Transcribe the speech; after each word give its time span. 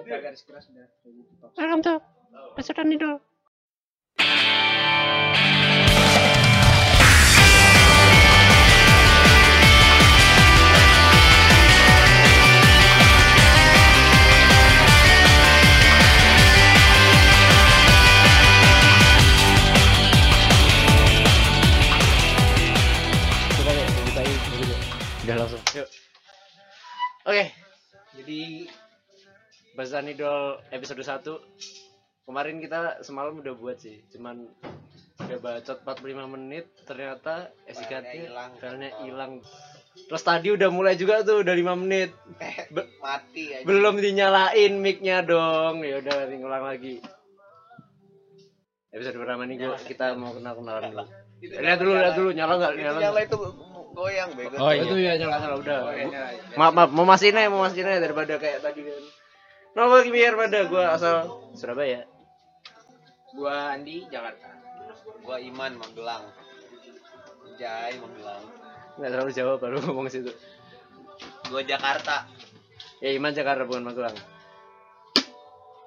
garis 0.00 0.42
keras 0.48 0.64
udah 24.12 24.40
dulu. 24.56 24.74
Udah 25.22 25.36
langsung. 25.38 25.62
Yuk. 25.76 25.88
Oke. 27.28 27.44
Jadi 28.18 28.68
Bazan 29.72 30.08
Idol 30.12 30.60
episode 30.68 31.00
1 31.00 31.22
Kemarin 32.22 32.62
kita 32.62 33.02
semalam 33.02 33.42
udah 33.42 33.50
buat 33.58 33.82
sih, 33.82 33.98
cuman 34.14 34.46
udah 35.26 35.38
bacot 35.42 35.78
45 35.82 36.34
menit, 36.38 36.70
ternyata 36.86 37.50
SIKT 37.66 38.30
filenya 38.62 38.94
hilang. 39.02 39.42
Terus 40.06 40.22
tadi 40.22 40.54
udah 40.54 40.70
mulai 40.70 40.94
juga 40.94 41.26
tuh 41.26 41.42
udah 41.42 41.50
5 41.50 41.82
menit. 41.82 42.14
Be- 42.70 42.86
mati 43.02 43.50
aja 43.50 43.66
belum 43.66 43.98
dinyalain 43.98 44.72
mic-nya 44.78 45.26
dong. 45.26 45.82
Ya 45.82 45.98
udah 45.98 46.30
ngulang 46.30 46.62
lagi. 46.62 47.02
Episode 48.94 49.18
pertama 49.18 49.42
nih 49.50 49.56
gua, 49.66 49.76
kita 49.82 50.14
mau 50.14 50.30
kenal-kenalan 50.36 50.94
dulu. 50.94 51.04
Lihat 51.42 51.78
dulu, 51.82 51.92
lihat 51.98 52.14
dulu 52.14 52.30
nyala 52.30 52.52
enggak? 52.54 52.72
itu 52.72 52.82
Nyala. 52.86 52.98
nyala 53.02 53.18
nggak? 53.18 53.26
itu 53.26 53.36
goyang 53.92 54.30
bego 54.38 54.56
Oh 54.62 54.72
itu 54.72 54.94
ya 54.94 55.12
nyala 55.18 55.36
nyala 55.42 55.56
udah. 55.58 55.78
Oh, 55.80 55.92
iya, 55.92 56.06
iya, 56.06 56.22
iya. 56.38 56.56
Maaf 56.56 56.72
maaf 56.72 56.90
mau 56.94 57.02
mastiin 57.02 57.34
aja 57.34 57.50
mau 57.50 57.66
mastiin 57.66 57.90
aja 57.90 57.98
daripada 57.98 58.38
kayak 58.38 58.62
tadi 58.62 58.86
kan. 58.86 59.02
Nama 59.72 60.04
biar 60.04 60.36
pada 60.36 60.68
gua 60.68 60.92
asal 60.92 61.48
Surabaya. 61.56 62.04
Gua 63.32 63.72
Andi 63.72 64.04
Jakarta. 64.12 64.52
gua 65.22 65.38
Iman 65.38 65.78
Magelang 65.78 66.26
Jai 67.54 67.94
Magelang 67.94 68.42
Enggak 68.98 69.10
terlalu 69.14 69.30
jauh 69.32 69.56
baru 69.56 69.76
ngomong 69.80 70.10
situ. 70.10 70.34
gua 71.48 71.62
Jakarta 71.62 72.26
Ya 73.00 73.14
Iman 73.16 73.32
Jakarta 73.32 73.64
bukan 73.64 73.86
Magelang. 73.86 74.14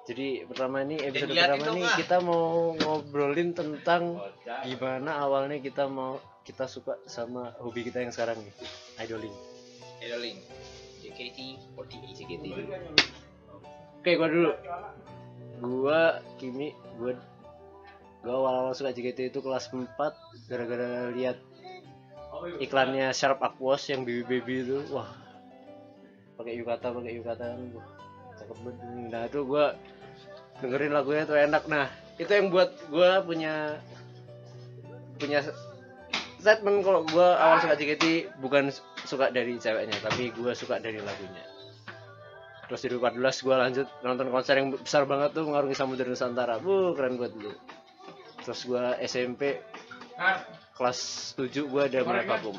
Jadi 0.06 0.46
pertama 0.46 0.86
ini 0.86 1.02
episode 1.02 1.34
Jangan 1.34 1.58
pertama 1.58 1.78
ini 1.78 1.86
kita 1.98 2.16
mau 2.22 2.74
ngobrolin 2.78 3.50
tentang 3.54 4.22
gimana 4.62 5.18
awalnya 5.18 5.58
kita 5.58 5.90
mau 5.90 6.22
kita 6.46 6.70
suka 6.70 6.94
sama 7.10 7.50
hobi 7.58 7.82
kita 7.82 8.06
yang 8.06 8.14
sekarang 8.14 8.38
nih, 8.38 8.54
idoling. 9.02 9.34
Idoling. 9.98 10.38
JKT48 11.02 12.04
JKT. 12.22 12.46
Oke, 14.06 14.14
gua 14.22 14.30
dulu. 14.30 14.52
Gua 15.66 16.22
Kimi, 16.38 16.70
gua 16.94 17.18
gua 18.22 18.34
awal-awal 18.38 18.70
suka 18.70 18.94
JKT 18.94 19.34
itu 19.34 19.42
kelas 19.42 19.66
4 19.66 19.82
gara-gara 20.46 21.10
lihat 21.10 21.42
iklannya 22.62 23.10
Sharp 23.10 23.42
Aquos 23.42 23.90
yang 23.90 24.06
baby 24.06 24.22
baby 24.22 24.62
itu. 24.62 24.78
Wah. 24.94 25.10
Pakai 26.38 26.54
yukata, 26.54 26.94
pakai 26.94 27.18
yukata 27.18 27.58
cakep 28.38 28.56
banget. 28.62 29.10
Nah, 29.10 29.22
itu 29.26 29.42
gua 29.42 29.74
dengerin 30.62 30.94
lagunya 30.94 31.26
tuh 31.26 31.42
enak. 31.42 31.66
Nah, 31.66 31.90
itu 32.14 32.30
yang 32.30 32.54
buat 32.54 32.78
gua 32.86 33.26
punya 33.26 33.82
punya 35.18 35.42
statement 36.38 36.86
kalau 36.86 37.02
gua 37.10 37.42
awal 37.42 37.58
suka 37.58 37.74
JKT 37.74 38.38
bukan 38.38 38.70
suka 39.02 39.34
dari 39.34 39.58
ceweknya, 39.58 39.98
tapi 39.98 40.30
gua 40.30 40.54
suka 40.54 40.78
dari 40.78 41.02
lagunya 41.02 41.55
terus 42.66 42.80
di 42.82 42.88
2014 42.90 43.46
gue 43.46 43.54
lanjut 43.54 43.86
nonton 44.02 44.26
konser 44.34 44.54
yang 44.58 44.74
besar 44.74 45.06
banget 45.06 45.30
tuh 45.34 45.46
mengarungi 45.46 45.74
samudera 45.78 46.10
nusantara. 46.10 46.58
Bu 46.58 46.94
keren 46.98 47.18
banget 47.18 47.34
dulu 47.38 47.54
terus 48.46 48.62
gue 48.62 48.84
SMP 49.02 49.58
kelas 50.78 50.98
7 51.34 51.66
gue 51.66 51.82
ada 51.82 52.06
mulai 52.06 52.22
vakum 52.30 52.54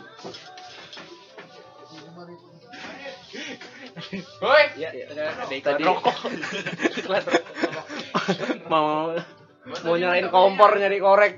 Woi. 4.44 4.64
ya, 4.78 4.90
ya. 4.94 5.06
Ada 5.10 5.54
iklan 5.56 5.80
tadi 5.80 5.84
rokok. 5.90 6.16
mau 8.68 9.16
mau 9.84 9.96
nyalain 9.96 10.28
kompor 10.28 10.76
nyari 10.76 11.00
korek. 11.00 11.34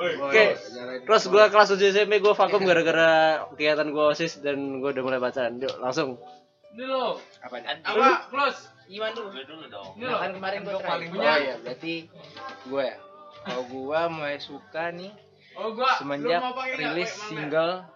Oke 0.00 0.54
terus 1.02 1.22
gue 1.26 1.44
kelas 1.50 1.74
7 1.74 1.90
SMP 1.90 2.22
gue 2.22 2.32
vakum 2.32 2.62
gara-gara 2.62 3.42
kegiatan 3.52 3.90
gue 3.90 4.04
osis 4.14 4.38
dan 4.38 4.78
gue 4.78 4.90
udah 4.94 5.02
mulai 5.02 5.18
pacaran. 5.18 5.58
Yuk 5.58 5.82
langsung 5.82 6.22
Dulu. 6.70 7.06
Apa? 7.42 7.56
Apa? 7.82 8.08
Close. 8.30 8.60
Iman 8.90 9.14
dulu. 9.14 9.30
dulu 9.30 9.64
dong 9.70 9.94
Ini 9.94 10.02
Nah, 10.02 10.10
loh. 10.10 10.18
kan 10.18 10.30
kemarin 10.34 10.58
gue 10.60 10.74
paling 10.76 11.08
punya. 11.10 11.30
Oh 11.30 11.38
iya, 11.38 11.54
berarti 11.58 11.94
gue 12.66 12.84
ya. 12.84 12.96
Kalau 13.40 13.62
gue 13.64 14.00
mulai 14.10 14.36
suka 14.36 14.84
nih 14.90 15.12
Oh 15.54 15.72
gua. 15.72 15.98
semenjak 15.98 16.40
rilis 16.74 17.10
single 17.26 17.86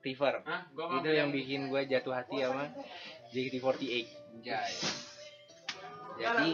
River. 0.00 0.34
Hah? 0.42 0.60
Gua 0.72 0.98
Itu 0.98 1.10
yang 1.10 1.30
bikin 1.30 1.68
gue 1.68 1.80
jatuh 1.86 2.12
hati 2.12 2.42
sama 2.42 2.66
JKT48. 3.30 4.06
Jai. 4.40 4.72
Jadi 6.16 6.48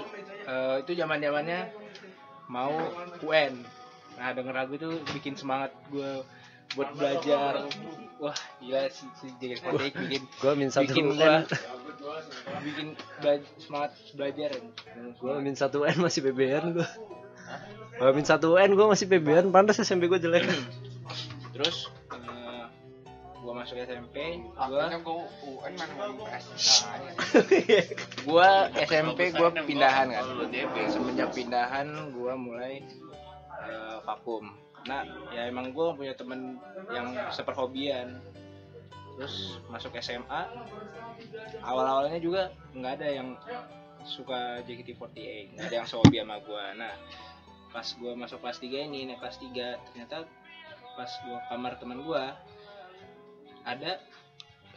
eh, 0.44 0.76
itu 0.80 0.92
zaman 0.94 1.18
zamannya 1.18 1.60
mau 2.46 2.72
UN. 3.20 3.64
Nah 4.16 4.28
denger 4.32 4.54
lagu 4.54 4.72
itu 4.74 4.90
bikin 5.12 5.34
semangat 5.34 5.72
gue 5.88 6.22
buat 6.74 6.90
belajar. 6.92 7.68
Wah 8.16 8.36
gila 8.58 8.88
si, 8.88 9.04
si 9.20 9.28
JKT48 9.36 9.92
bikin 9.92 10.22
gue 10.24 10.52
min 10.56 10.70
satu 10.72 10.88
bikin 10.88 11.06
gua 11.12 11.44
bikin 12.64 12.88
bela- 13.20 13.44
semangat 13.60 13.92
belajar. 14.16 14.50
gue 15.20 15.34
min 15.38 15.52
satu 15.52 15.84
UN 15.84 16.00
masih 16.00 16.24
PBN 16.24 16.80
gue 16.80 16.88
Gua 17.96 18.10
min 18.12 18.24
satu 18.24 18.56
UN 18.56 18.72
gue 18.72 18.86
masih 18.88 19.04
PBN 19.06 19.52
pantas 19.52 19.76
SMP 19.78 20.08
gue 20.08 20.16
jelek 20.16 20.48
Terus 21.52 21.88
eh, 22.12 22.64
gua 23.40 23.52
masuk 23.56 23.76
SMP, 23.78 24.16
gua 24.58 24.92
UN 24.92 25.72
mana 25.72 25.92
PS. 26.18 26.84
gua 28.24 28.68
SMP 28.74 29.20
gua 29.38 29.48
pindahan 29.54 30.08
kan. 30.10 30.24
Semenjak 30.90 31.30
pindahan 31.32 31.86
gua 32.12 32.36
mulai 32.36 32.84
eh, 33.62 33.96
vakum. 34.04 34.52
Karena 34.86 35.02
ya 35.34 35.50
emang 35.50 35.74
gua 35.74 35.98
punya 35.98 36.14
temen 36.14 36.62
yang 36.94 37.10
seperhobian. 37.34 38.22
Terus 39.18 39.58
masuk 39.66 39.98
SMA, 39.98 40.46
awal-awalnya 41.58 42.22
juga 42.22 42.54
nggak 42.70 43.02
ada 43.02 43.08
yang 43.10 43.34
suka 44.06 44.62
JKT48, 44.62 45.58
nggak 45.58 45.66
ada 45.66 45.76
yang 45.82 45.88
sehobi 45.90 46.22
sama 46.22 46.38
gua. 46.46 46.70
Nah, 46.78 46.94
pas 47.74 47.88
gua 47.98 48.14
masuk 48.14 48.38
kelas 48.38 48.62
3 48.62 48.86
ini, 48.86 49.10
naik 49.10 49.18
kelas 49.18 49.42
3, 49.42 49.74
ternyata 49.90 50.22
pas 50.94 51.10
gua 51.26 51.42
kamar 51.50 51.82
teman 51.82 52.06
gua 52.06 52.38
ada 53.66 53.98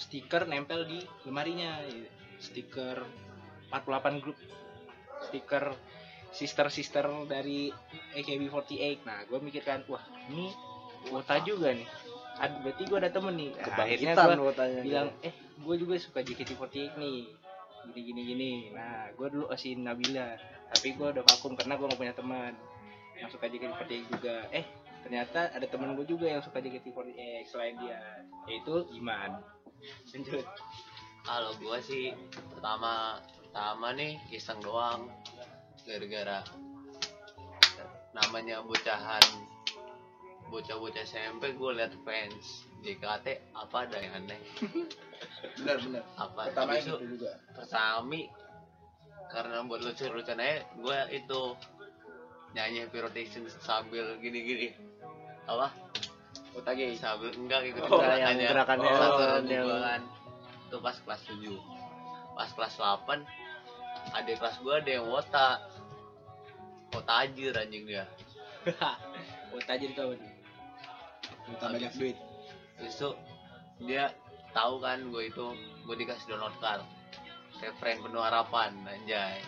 stiker 0.01 0.49
nempel 0.49 0.89
di 0.89 1.05
lemarinya 1.29 1.85
stiker 2.41 3.05
48 3.69 4.23
grup 4.23 4.39
stiker 5.29 5.77
sister-sister 6.29 7.05
dari 7.25 7.73
AKB48 8.13 9.03
nah 9.05 9.19
gue 9.25 9.39
mikir 9.41 9.65
kan 9.65 9.81
wah 9.89 10.03
ini 10.29 10.53
wota 11.07 11.39
juga 11.47 11.71
nih. 11.71 11.87
Ad, 12.39 12.63
berarti 12.63 12.83
gue 12.87 12.97
ada 12.99 13.11
temen 13.11 13.33
nih. 13.35 13.51
Nah, 13.55 13.75
akhirnya 13.83 14.13
gue 14.15 14.83
bilang 14.83 15.09
eh 15.23 15.33
gue 15.35 15.75
juga 15.75 15.95
suka 15.99 16.19
JKT48 16.23 16.99
nih. 16.99 17.19
Gini 17.95 18.01
gini 18.03 18.21
gini. 18.35 18.51
Nah 18.75 19.11
gue 19.15 19.27
dulu 19.31 19.47
osin 19.51 19.83
Nabila 19.83 20.35
tapi 20.69 20.93
gue 20.93 21.07
udah 21.09 21.23
vakum 21.25 21.57
karena 21.57 21.75
gue 21.79 21.85
gak 21.87 21.99
punya 21.99 22.15
teman. 22.15 22.53
Yang 23.19 23.29
suka 23.35 23.45
JKT48 23.47 23.91
juga. 24.07 24.35
Eh 24.51 24.65
ternyata 24.99 25.51
ada 25.55 25.63
temen 25.67 25.95
gue 25.95 26.07
juga 26.07 26.27
yang 26.27 26.43
suka 26.43 26.59
JKT48 26.59 27.47
selain 27.47 27.75
dia 27.79 27.99
yaitu 28.47 28.87
Iman. 28.95 29.39
Lanjut. 30.11 30.45
Kalau 31.19 31.51
gua 31.59 31.77
sih 31.83 32.15
pertama 32.55 33.19
pertama 33.43 33.91
nih 33.91 34.15
iseng 34.31 34.57
doang 34.63 35.11
gara-gara 35.89 36.45
namanya 38.13 38.61
bocahan 38.61 39.25
bocah-bocah 40.49 41.01
SMP 41.05 41.57
gue 41.57 41.71
liat 41.77 41.93
fans 42.05 42.69
JKT 42.81 43.53
apa 43.53 43.85
ada 43.85 43.97
yang 44.01 44.23
aneh? 44.23 44.39
Benar 45.61 45.77
benar. 45.77 46.03
Apa? 46.17 46.41
Pertama 46.49 46.73
itu 46.79 46.95
juga. 47.05 47.37
Persami 47.53 48.25
karena 49.29 49.61
buat 49.61 49.81
lucu-lucuan 49.85 50.41
aja 50.41 50.65
gue 50.73 50.99
itu 51.13 51.41
nyanyi 52.57 52.77
happy 52.89 52.97
rotation 52.97 53.45
sambil 53.61 54.17
gini-gini. 54.17 54.73
Apa? 55.45 55.69
Otage 56.57 56.97
sambil 56.97 57.29
enggak 57.33 57.69
gitu. 57.69 57.77
Oh, 57.85 58.01
yang 58.01 58.41
gerakannya. 58.41 58.89
satu 58.89 59.21
yang- 59.45 59.85
kan 59.85 60.01
itu 60.69 60.77
pas 60.81 60.97
kelas 61.01 61.21
7 61.25 61.57
pas 62.37 62.49
kelas 62.53 62.73
8 62.77 63.25
adik 64.13 64.37
kelas 64.37 64.57
gua 64.61 64.77
ada 64.77 64.91
yang 65.01 65.05
wota 65.09 65.57
wota 66.93 67.13
ajir 67.25 67.53
anjing 67.53 67.83
dia. 67.85 68.05
Otage 69.55 69.89
itu 69.89 69.99
apa 69.99 70.13
nih 70.17 70.33
minta 71.49 71.65
banyak 71.73 71.93
duit. 71.97 72.17
Terus 72.77 72.93
itu 72.95 73.09
dia 73.89 74.13
tahu 74.53 74.77
kan 74.77 75.01
gue 75.09 75.23
itu 75.29 75.45
gue 75.85 75.95
dikasih 75.97 76.35
download 76.35 76.53
card. 76.61 76.85
Friend 77.59 77.99
penuh 78.05 78.21
harapan 78.23 78.71
anjay. 78.87 79.41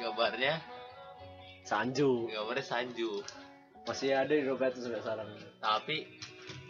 Gambarnya? 0.00 0.56
Sanju. 1.66 2.30
Gambarnya 2.32 2.64
Sanju. 2.64 3.20
Masih 3.84 4.14
ada 4.14 4.30
di 4.30 4.46
dompet 4.46 4.72
tuh 4.78 4.86
sampai 4.86 5.02
sekarang. 5.02 5.28
Tapi 5.58 5.96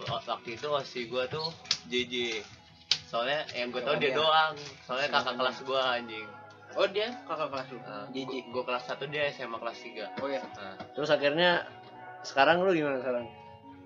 waktu 0.09 0.49
itu 0.57 0.67
osi 0.73 1.01
gua 1.07 1.29
tuh 1.29 1.45
JJ 1.93 2.41
soalnya 3.07 3.45
yang 3.53 3.69
gue 3.69 3.85
tau 3.85 3.95
Oh, 3.95 4.01
dia. 4.01 4.17
doang. 4.17 4.57
Soalnya 4.89 5.09
kakak 5.13 5.37
kelas 5.37 5.59
gua 5.69 6.01
anjing 6.01 6.25
oh 6.77 6.89
dia 6.89 7.09
kakak 7.29 7.49
kelas 7.53 7.69
lu? 7.73 7.79
Nah, 7.85 8.07
JJ 8.13 8.33
gue 8.49 8.63
kelas 8.65 8.85
1 8.89 9.13
dia 9.13 9.23
SMA 9.33 9.59
kelas 9.61 9.79
3 9.83 10.23
oh 10.23 10.29
ya 10.29 10.43
nah, 10.57 10.77
terus 10.97 11.11
akhirnya 11.13 11.69
sekarang 12.23 12.63
lu 12.63 12.71
gimana 12.73 13.03
sekarang? 13.03 13.27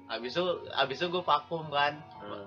Habis 0.07 0.39
itu 0.39 0.45
habis 0.71 0.97
itu 1.01 1.07
gue 1.11 1.25
vakum 1.25 1.67
kan. 1.73 1.99
Hmm. 2.23 2.47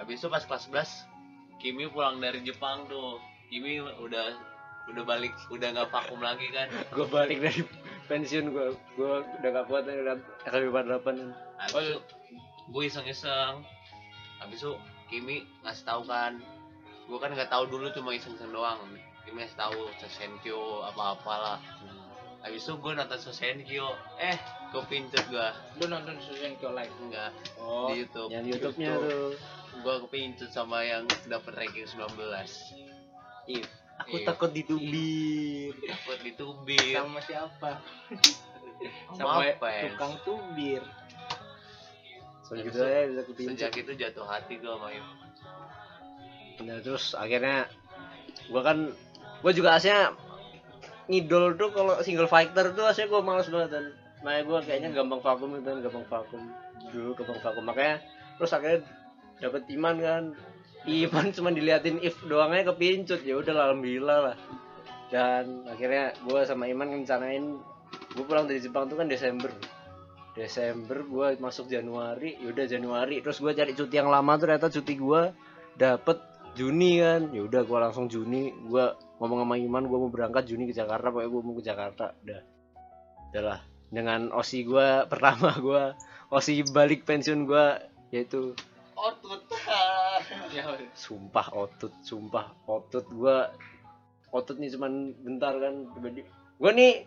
habis 0.00 0.20
itu 0.20 0.28
pas 0.32 0.40
kelas 0.40 0.72
11 0.72 1.60
Kimi 1.60 1.84
pulang 1.92 2.24
dari 2.24 2.40
Jepang 2.40 2.88
tuh. 2.88 3.20
Kimi 3.52 3.82
udah 3.84 4.32
udah 4.88 5.02
balik 5.04 5.34
udah 5.52 5.68
nggak 5.76 5.90
vakum 5.92 6.20
lagi 6.24 6.48
kan. 6.54 6.72
Gue 6.96 7.04
balik 7.04 7.44
dari 7.44 7.62
pensiun 8.08 8.48
gue 8.50 8.74
gue 8.96 9.12
udah 9.38 9.50
gak 9.54 9.66
kuat 9.70 9.84
udah 9.86 10.16
SKB 10.48 10.72
48 10.72 11.30
habis 11.60 11.84
itu 11.84 11.98
gue 12.72 12.82
iseng-iseng. 12.88 13.54
Habis 14.40 14.58
itu 14.64 14.72
Kimi 15.10 15.44
ngasih 15.66 15.84
tahu 15.84 16.02
kan. 16.08 16.40
Gue 17.10 17.18
kan 17.20 17.34
nggak 17.34 17.50
tahu 17.52 17.68
dulu 17.68 17.92
cuma 17.92 18.16
iseng-iseng 18.16 18.54
doang 18.54 18.78
Kimi 19.24 19.44
ngasih 19.44 19.58
tahu 19.58 19.80
Sosenkyo 20.00 20.84
apa-apalah 20.90 21.60
habis 22.40 22.64
itu 22.64 22.72
gue 22.80 22.92
nonton 22.96 23.20
Sosenkyo 23.20 23.92
eh 24.16 24.36
gue 24.72 24.82
pincut 24.88 25.24
gue 25.28 25.48
lu 25.82 25.84
nonton 25.92 26.16
Susan 26.24 26.56
Kyo 26.56 26.72
live? 26.72 26.94
Enggak. 27.04 27.30
Oh 27.60 27.92
di 27.92 28.06
YouTube. 28.06 28.30
Yang 28.32 28.44
YouTube-nya 28.56 28.92
tuh. 28.96 29.32
Gue 29.80 29.94
kepincut 30.06 30.50
sama 30.50 30.82
yang 30.82 31.04
dapat 31.28 31.52
ranking 31.58 31.84
19 31.84 32.06
If 33.50 33.66
aku 34.00 34.16
Iya. 34.16 34.26
takut 34.32 34.50
ditubir. 34.56 35.76
Dapat 35.84 36.18
ditubir. 36.24 36.96
Sama 36.96 37.20
siapa? 37.20 37.70
Sama 39.12 39.44
apa 39.44 39.68
ya? 39.68 39.82
tukang 39.92 40.14
tubir. 40.24 40.82
Soalnya 42.46 42.62
gitu 42.66 42.78
aja 42.80 43.00
bisa 43.04 43.22
kepincut 43.28 43.50
sejak 43.58 43.72
itu 43.76 43.92
jatuh 44.00 44.26
hati 44.26 44.54
gue 44.58 44.72
sama 44.72 44.88
itu 44.90 45.12
Nah, 46.60 46.76
terus 46.84 47.16
akhirnya 47.16 47.72
gua 48.52 48.60
kan 48.60 48.78
gua 49.40 49.52
juga 49.56 49.76
aslinya 49.76 50.14
ngidol 51.10 51.58
tuh 51.58 51.74
kalau 51.74 51.98
single 52.06 52.30
fighter 52.30 52.70
tuh 52.72 52.86
aslinya 52.86 53.08
gua 53.10 53.20
males 53.24 53.48
banget 53.50 53.70
dan. 53.74 53.84
Makanya 54.20 54.42
gua 54.44 54.58
kayaknya 54.60 54.88
gampang 54.92 55.20
vakum 55.24 55.48
kan 55.64 55.80
gampang 55.80 56.06
vakum 56.06 56.42
dulu 56.92 57.10
gampang 57.16 57.40
vakum. 57.40 57.64
Makanya 57.64 57.96
terus 58.36 58.52
akhirnya 58.52 58.80
dapat 59.40 59.62
iman 59.72 59.96
kan. 59.98 60.24
Iman 60.88 61.26
cuma 61.36 61.50
diliatin 61.52 62.00
if 62.04 62.16
doangnya 62.28 62.72
kepincut. 62.72 63.24
Ya 63.24 63.40
udah 63.40 63.52
alhamdulillah 63.52 64.18
lah. 64.30 64.36
Dan 65.10 65.66
akhirnya 65.66 66.14
gua 66.22 66.44
sama 66.46 66.68
iman 66.70 67.00
rencanain 67.00 67.58
gua 68.14 68.24
pulang 68.28 68.46
dari 68.46 68.60
Jepang 68.60 68.86
tuh 68.86 69.00
kan 69.00 69.08
Desember. 69.08 69.50
Desember 70.36 71.02
gua 71.08 71.34
masuk 71.40 71.66
Januari 71.66 72.38
yaudah 72.44 72.68
Januari. 72.68 73.24
Terus 73.24 73.40
gua 73.42 73.56
cari 73.56 73.72
cuti 73.74 73.98
yang 73.98 74.12
lama 74.12 74.36
ternyata 74.36 74.70
cuti 74.70 74.94
gua 75.00 75.32
dapet 75.74 76.20
Juni 76.54 77.00
kan. 77.00 77.32
Ya 77.32 77.42
udah 77.42 77.62
gua 77.64 77.88
langsung 77.88 78.06
Juni 78.06 78.52
gua 78.68 78.94
ngomong 79.20 79.44
sama 79.44 79.56
Iman 79.60 79.84
gua 79.84 79.98
mau 80.00 80.10
berangkat 80.10 80.48
Juni 80.48 80.64
ke 80.64 80.74
Jakarta 80.74 81.12
pokoknya 81.12 81.28
gua 81.28 81.42
mau 81.44 81.54
ke 81.60 81.64
Jakarta. 81.64 82.16
Udah. 82.24 82.40
Udahlah 83.30 83.60
dengan 83.92 84.32
osi 84.32 84.64
gua 84.64 85.04
pertama 85.12 85.52
gua 85.60 85.94
osi 86.32 86.64
balik 86.72 87.04
pensiun 87.04 87.44
gua 87.44 87.78
yaitu 88.10 88.56
otut. 88.96 89.44
Ya 90.50 90.66
sumpah 90.98 91.46
otut 91.54 91.94
sumpah 92.02 92.50
otut. 92.64 93.06
Gua 93.12 93.52
otot 94.32 94.56
nih 94.58 94.72
cuman 94.74 95.14
bentar 95.20 95.54
kan 95.60 95.86
gua 96.58 96.72
nih 96.72 97.06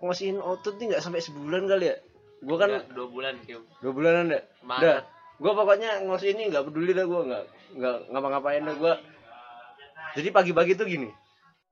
ngosiin 0.00 0.38
otot 0.40 0.76
nih 0.76 0.94
nggak 0.94 1.02
sampai 1.02 1.24
sebulan 1.24 1.66
kali 1.66 1.90
ya? 1.90 1.96
Gua 2.44 2.56
kan 2.60 2.68
Nggak, 2.68 2.86
dua 2.92 3.06
bulan 3.08 3.34
Kim. 3.42 3.62
Dua 3.80 3.92
bulanan 3.96 4.24
deh 4.28 4.42
Maret 4.62 4.82
Udah, 4.84 4.98
gue 5.36 5.52
pokoknya 5.52 5.90
ngos 6.04 6.24
ini 6.24 6.42
nggak 6.52 6.64
peduli 6.68 6.92
dah 6.92 7.06
gue 7.08 7.20
nggak 7.32 7.44
nggak 7.80 7.96
ngapa-ngapain 8.12 8.62
dah 8.64 8.76
gue. 8.76 8.94
Jadi 10.16 10.28
pagi-pagi 10.32 10.72
tuh 10.80 10.88
gini, 10.88 11.12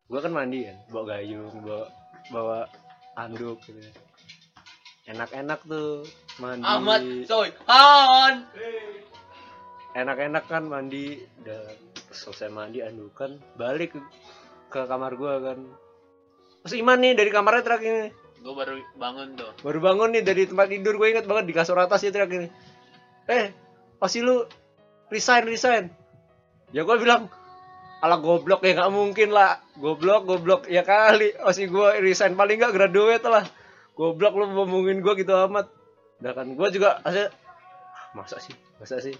gue 0.04 0.20
kan 0.20 0.28
mandi 0.28 0.68
kan, 0.68 0.76
bawa 0.92 1.04
gayung, 1.16 1.54
bawa 1.64 1.88
bawa 2.28 2.58
anduk 3.16 3.56
gitu. 3.64 3.80
Enak-enak 5.08 5.64
tuh 5.64 6.04
mandi. 6.40 6.64
amat 6.64 7.00
coy 7.24 7.48
Han 7.64 8.34
Enak-enak 9.96 10.44
kan 10.44 10.68
mandi, 10.68 11.24
udah 11.40 11.72
selesai 12.12 12.52
mandi 12.52 12.84
andukan, 12.84 13.40
balik 13.56 13.96
ke, 13.96 14.00
ke 14.68 14.80
kamar 14.84 15.16
gue 15.16 15.34
kan. 15.40 15.58
Terus 16.64 16.74
Iman 16.76 17.00
nih 17.00 17.16
dari 17.16 17.30
kamarnya 17.32 17.64
terakhir 17.64 17.92
nih, 17.96 18.12
gue 18.44 18.52
baru 18.52 18.76
bangun 19.00 19.28
tuh 19.40 19.50
baru 19.64 19.80
bangun 19.80 20.08
nih 20.12 20.20
dari 20.20 20.44
tempat 20.44 20.68
tidur 20.68 21.00
gue 21.00 21.08
inget 21.16 21.24
banget 21.24 21.48
di 21.48 21.54
kasur 21.56 21.80
atas 21.80 22.04
ya 22.04 22.12
terakhir 22.12 22.52
eh 23.24 23.56
pasti 23.96 24.20
lu 24.20 24.44
resign 25.08 25.48
resign 25.48 25.88
ya 26.76 26.84
gue 26.84 26.96
bilang 27.00 27.32
ala 28.04 28.20
goblok 28.20 28.60
ya 28.60 28.76
nggak 28.76 28.92
mungkin 28.92 29.32
lah. 29.32 29.64
Goblok 29.80 30.28
goblok 30.28 30.62
ya 30.68 30.84
kali. 30.84 31.32
Pasti 31.40 31.64
gue 31.64 31.88
resign 32.04 32.36
paling 32.36 32.60
nggak 32.60 32.76
graduate 32.76 33.24
lah. 33.24 33.48
Goblok 33.96 34.36
lu 34.36 34.52
ngomongin 34.52 35.00
gue 35.00 35.14
gitu 35.24 35.32
amat. 35.48 35.72
Udah 36.20 36.32
kan 36.36 36.52
gue 36.52 36.68
juga 36.68 37.00
asli 37.00 37.24
masa 38.12 38.36
sih? 38.44 38.52
Masa 38.76 39.00
sih? 39.00 39.16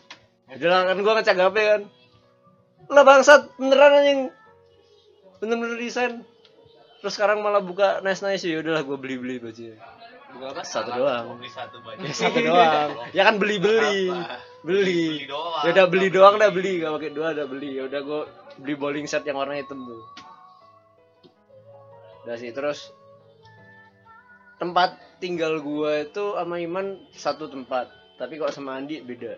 Udah 0.52 0.69
lah 0.69 0.81
kan 0.92 1.00
gue 1.00 1.12
HP 1.16 1.56
kan. 1.56 1.82
Lah 2.92 3.02
bangsat 3.08 3.48
beneran 3.56 4.04
anjing. 4.04 4.20
Bener-bener 5.40 5.81
resign. 5.81 6.20
Terus 7.00 7.16
sekarang 7.16 7.40
malah 7.40 7.64
buka 7.64 8.04
nice 8.04 8.20
nice 8.20 8.44
ya 8.44 8.60
udahlah 8.60 8.84
gue 8.84 8.96
beli 9.00 9.16
beli 9.20 9.36
bajunya 9.40 9.76
bukan 10.34 10.48
apa? 10.52 10.62
Satu 10.66 10.90
doang. 10.90 11.25
beli 11.38 11.50
satu 11.50 11.76
baju 11.81 11.98
ya 12.02 12.12
satu 12.14 12.38
doang. 12.42 12.90
Ya 13.14 13.22
kan 13.25 13.34
beli 13.38 13.56
beli. 13.62 14.10
Beli. 14.64 15.04
Beli 15.22 15.26
doang. 15.31 15.62
ya 15.62 15.70
udah 15.72 15.86
beli 15.86 16.08
doang 16.10 16.34
dah 16.36 16.50
beli. 16.50 16.72
Gak 16.82 16.92
pakai 16.98 17.10
dua 17.14 17.26
udah 17.32 17.46
beli. 17.46 17.70
Ya 17.78 17.82
udah 17.86 18.00
gue 18.02 18.20
beli 18.58 18.75
bowling 18.75 19.06
set 19.06 19.25
yang 19.25 19.38
warna 19.38 19.56
hitam 19.58 19.82
tuh. 19.86 20.02
Udah 22.25 22.36
sih 22.40 22.50
terus 22.56 22.88
tempat 24.56 24.96
tinggal 25.20 25.60
gua 25.60 26.06
itu 26.06 26.36
sama 26.36 26.56
Iman 26.56 26.96
satu 27.12 27.52
tempat. 27.52 27.92
Tapi 28.16 28.38
kok 28.38 28.54
sama 28.54 28.78
Andi 28.78 29.02
beda. 29.04 29.36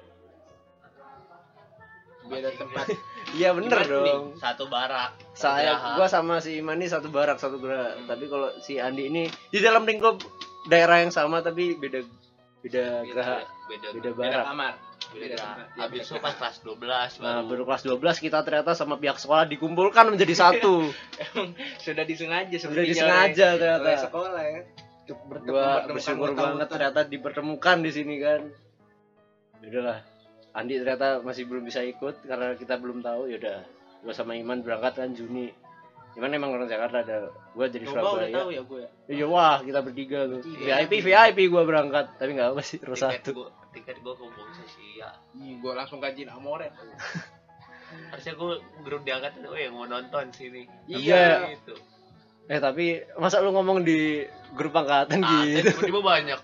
Beda 2.27 2.51
tempat. 2.55 2.87
Iya 3.35 3.51
bener 3.59 3.83
nih? 3.83 3.91
dong. 3.91 4.39
satu 4.39 4.71
barak. 4.71 5.19
Saya 5.35 5.75
Geraha. 5.75 5.99
gua 5.99 6.07
sama 6.07 6.39
si 6.39 6.63
Iman 6.63 6.79
ini 6.79 6.87
satu 6.87 7.11
barak 7.11 7.43
satu 7.43 7.59
gerak. 7.59 8.07
Tapi 8.07 8.31
kalau 8.31 8.55
si 8.63 8.79
Andi 8.79 9.11
ini 9.11 9.27
di 9.51 9.59
dalam 9.59 9.83
lingkup 9.83 10.23
daerah 10.67 10.97
yang 10.99 11.11
sama 11.11 11.41
tapi 11.41 11.75
beda 11.75 12.03
beda 12.61 12.85
geraha 13.05 13.39
beda 13.67 13.89
beda 13.93 14.11
beda 14.13 14.39
kamar 14.45 14.75
beda 15.07 15.23
beda 15.23 15.37
tempat 15.37 15.67
Ya, 15.69 15.83
habis 15.83 16.03
beda 16.03 16.09
itu 16.09 16.19
pas 16.19 16.35
kelas 16.35 16.57
12 16.61 17.23
Nah, 17.23 17.39
baru 17.39 17.47
baru 17.47 17.63
kelas 17.65 17.83
12 17.85 18.19
kita 18.21 18.39
ternyata 18.43 18.73
sama 18.73 18.95
pihak 18.97 19.17
sekolah 19.17 19.47
dikumpulkan 19.47 20.09
menjadi 20.09 20.35
satu. 20.43 20.91
Emang 21.17 21.55
sudah 21.79 22.03
disengaja 22.03 22.57
Sudah 22.59 22.83
disengaja 22.83 23.47
oleh- 23.49 23.61
ternyata. 23.61 23.87
oleh 23.87 23.99
sekolah 24.01 24.43
ya 24.43 24.61
bertemu- 25.07 25.47
Gua 25.47 25.71
bersyukur 25.87 26.31
banget 26.35 26.67
ternyata 26.67 27.01
dipertemukan 27.05 27.77
di 27.79 27.91
sini 27.91 28.15
kan. 28.19 28.51
Yaudahlah. 29.63 30.03
Andi 30.53 30.75
ternyata 30.77 31.21
masih 31.21 31.45
belum 31.45 31.63
bisa 31.63 31.81
ikut 31.81 32.25
karena 32.25 32.57
kita 32.57 32.75
belum 32.75 32.99
tahu. 33.01 33.29
Yaudah, 33.29 33.63
gua 34.03 34.11
sama 34.11 34.35
Iman 34.35 34.61
berangkat 34.61 34.99
kan 34.99 35.11
Juni. 35.13 35.55
Iman 36.17 36.33
emang 36.33 36.51
orang 36.51 36.65
Jakarta 36.65 36.97
ada. 36.99 37.29
Gua 37.53 37.69
jadi 37.69 37.85
Coba 37.85 38.01
udah 38.17 38.27
tahu 38.27 38.49
Surabaya. 38.49 38.51
ya 38.51 38.63
gue 38.63 38.83
Iya 39.13 39.27
wah, 39.29 39.57
kita 39.61 39.81
bertiga 39.81 40.19
tuh. 40.27 40.41
VIP 40.43 40.93
VIP 40.99 41.39
gua 41.47 41.63
berangkat, 41.63 42.17
tapi 42.17 42.33
nggak 42.33 42.57
apa 42.57 42.63
sih, 42.63 42.81
terus 42.81 42.97
tiket 42.99 43.21
satu. 43.21 43.31
gua 43.35 43.49
tiket 43.71 43.97
gua 44.01 44.15
kumpul 44.17 44.49
Sia 44.67 45.13
gue 45.37 45.73
langsung 45.73 46.01
kajian 46.01 46.33
Amoret 46.33 46.73
harusnya 48.11 48.33
gua 48.35 48.57
grup 48.81 49.05
diangkat 49.05 49.37
oh 49.45 49.53
yang 49.53 49.73
mau 49.73 49.85
nonton 49.85 50.33
sini 50.33 50.65
Iya. 50.89 51.53
gitu 51.53 51.77
Eh 52.47 52.57
tapi 52.57 53.03
masa 53.19 53.43
lu 53.43 53.51
ngomong 53.51 53.83
di 53.83 54.23
grup 54.55 54.73
angkatan 54.73 55.19
ah 55.21 55.43
gitu? 55.45 55.67
tiba-tiba 55.85 56.01
banyak 56.01 56.41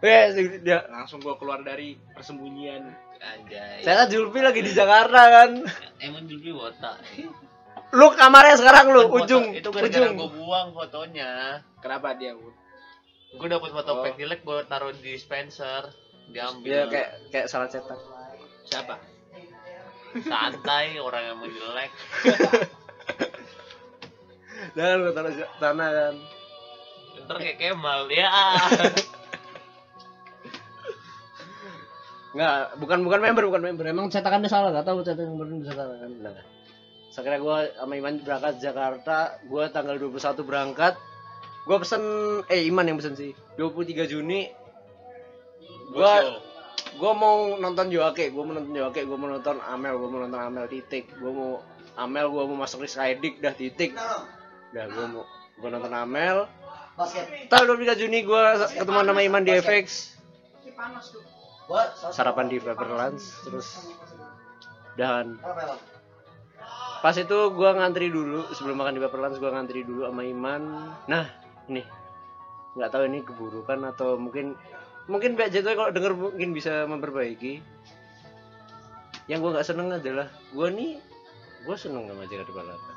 Eh, 0.00 0.24
dia 0.60 0.84
langsung 0.88 1.16
gue 1.18 1.32
keluar 1.34 1.60
dari 1.60 1.96
persembunyian 2.10 2.88
anjay 3.18 3.80
saya 3.80 4.04
Julpi 4.04 4.40
lagi 4.40 4.60
di 4.60 4.70
Jakarta 4.70 5.16
kan. 5.16 5.50
emang 5.98 6.24
Julbi 6.24 6.48
wota 6.50 6.96
Lu 7.90 8.06
kamarnya 8.10 8.56
sekarang 8.56 8.88
lu 8.88 9.02
Foto- 9.04 9.16
ujung 9.20 9.44
itu 9.50 9.68
gara-gara 9.68 9.90
ujung. 10.04 10.14
gua 10.16 10.28
buang 10.30 10.68
fotonya 10.72 11.30
kenapa 11.78 12.14
dia 12.14 12.32
gua 12.34 13.46
dapet 13.46 13.70
foto 13.70 13.90
Oh. 13.92 14.00
pack 14.00 14.14
jelek 14.14 14.40
gua 14.40 14.62
taruh 14.62 14.90
di 14.92 15.14
Spencer 15.14 15.90
diambil 16.26 16.70
Iya 16.70 16.82
kayak 16.86 17.10
kayak 17.28 17.46
salah 17.46 17.66
cetak. 17.66 17.98
siapa 18.64 18.96
santai 20.20 20.96
orang 21.02 21.22
yang 21.24 21.36
mau 21.36 21.46
jelek 21.46 21.90
Dan 24.72 24.96
lu 25.00 25.10
taruh 25.10 25.28
di 25.28 25.42
sana 25.54 25.86
kan. 25.86 26.14
ntar 27.20 27.36
kayak 27.36 27.56
Kemal 27.58 28.08
ya 28.08 28.30
Enggak, 32.30 32.52
bukan 32.76 32.98
bukan 33.00 33.20
member, 33.20 33.46
bukan 33.46 33.62
member. 33.62 33.84
Emang 33.86 34.10
cetakannya 34.10 34.50
salah, 34.50 34.74
enggak 34.74 34.82
tahu 34.84 34.98
cetakan 35.00 35.30
member 35.32 35.46
bisa 35.56 35.70
salah 35.72 35.94
kan. 35.96 36.10
Nah. 36.18 36.34
Akhirnya 37.14 37.38
gue 37.38 37.56
sama 37.78 37.94
Iman 37.94 38.18
berangkat 38.22 38.54
Jakarta. 38.58 39.38
Gue 39.46 39.70
tanggal 39.70 39.94
21 39.96 40.42
berangkat. 40.42 40.94
Gue 41.64 41.76
pesen 41.78 42.02
eh 42.50 42.66
Iman 42.66 42.90
yang 42.90 42.98
pesen 42.98 43.14
sih. 43.14 43.30
23 43.56 44.10
Juni. 44.10 44.50
Gue 45.94 46.12
gue 46.94 47.12
mau 47.14 47.58
nonton 47.58 47.90
Yoake 47.90 48.30
gue 48.30 48.42
mau 48.42 48.54
nonton 48.54 48.74
Yoake 48.74 49.02
gue 49.02 49.18
mau 49.18 49.26
nonton 49.26 49.58
Amel 49.62 49.98
gue 49.98 50.08
mau 50.10 50.20
nonton 50.26 50.40
Amel 50.42 50.66
titik. 50.66 51.06
Gue 51.16 51.30
mau 51.30 51.62
Amel 51.94 52.26
gue 52.30 52.42
mau 52.50 52.58
masuk 52.66 52.82
Risk 52.82 52.98
Riddick 52.98 53.38
dah 53.38 53.54
titik. 53.54 53.94
Dah 54.74 54.84
gue 54.90 55.06
mau 55.06 55.22
gue 55.58 55.68
nonton 55.70 55.94
Amel. 55.94 56.50
Tanggal 57.50 57.78
23 57.78 58.00
Juni 58.02 58.26
gue 58.26 58.42
ketemu 58.74 59.00
sama 59.06 59.22
Iman 59.22 59.42
di 59.46 59.54
FX 59.54 60.14
sarapan 62.12 62.46
di 62.50 62.60
Pepperlands 62.60 63.40
terus 63.46 63.88
dan 64.94 65.40
pas 67.04 67.12
itu 67.12 67.36
gue 67.52 67.70
ngantri 67.76 68.08
dulu 68.08 68.48
sebelum 68.56 68.80
makan 68.80 68.96
di 68.96 69.02
Pepperlands 69.04 69.36
gue 69.36 69.50
ngantri 69.52 69.84
dulu 69.84 70.08
sama 70.08 70.24
Iman. 70.24 70.62
Nah 71.04 71.28
ini. 71.68 71.84
Nggak 72.74 72.90
tahu 72.90 73.02
ini 73.12 73.20
keburukan 73.20 73.78
atau 73.92 74.16
mungkin 74.16 74.56
mungkin 75.04 75.36
Mbak 75.36 75.52
Jatuh 75.52 75.76
kalau 75.76 75.92
denger 75.92 76.16
mungkin 76.16 76.56
bisa 76.56 76.88
memperbaiki. 76.88 77.60
Yang 79.28 79.38
gue 79.44 79.50
nggak 79.52 79.68
seneng 79.68 79.92
adalah 79.92 80.32
gue 80.32 80.68
nih 80.72 80.92
gue 81.68 81.76
seneng 81.76 82.08
sama 82.08 82.24
Jakarta 82.24 82.52
Balapan 82.56 82.94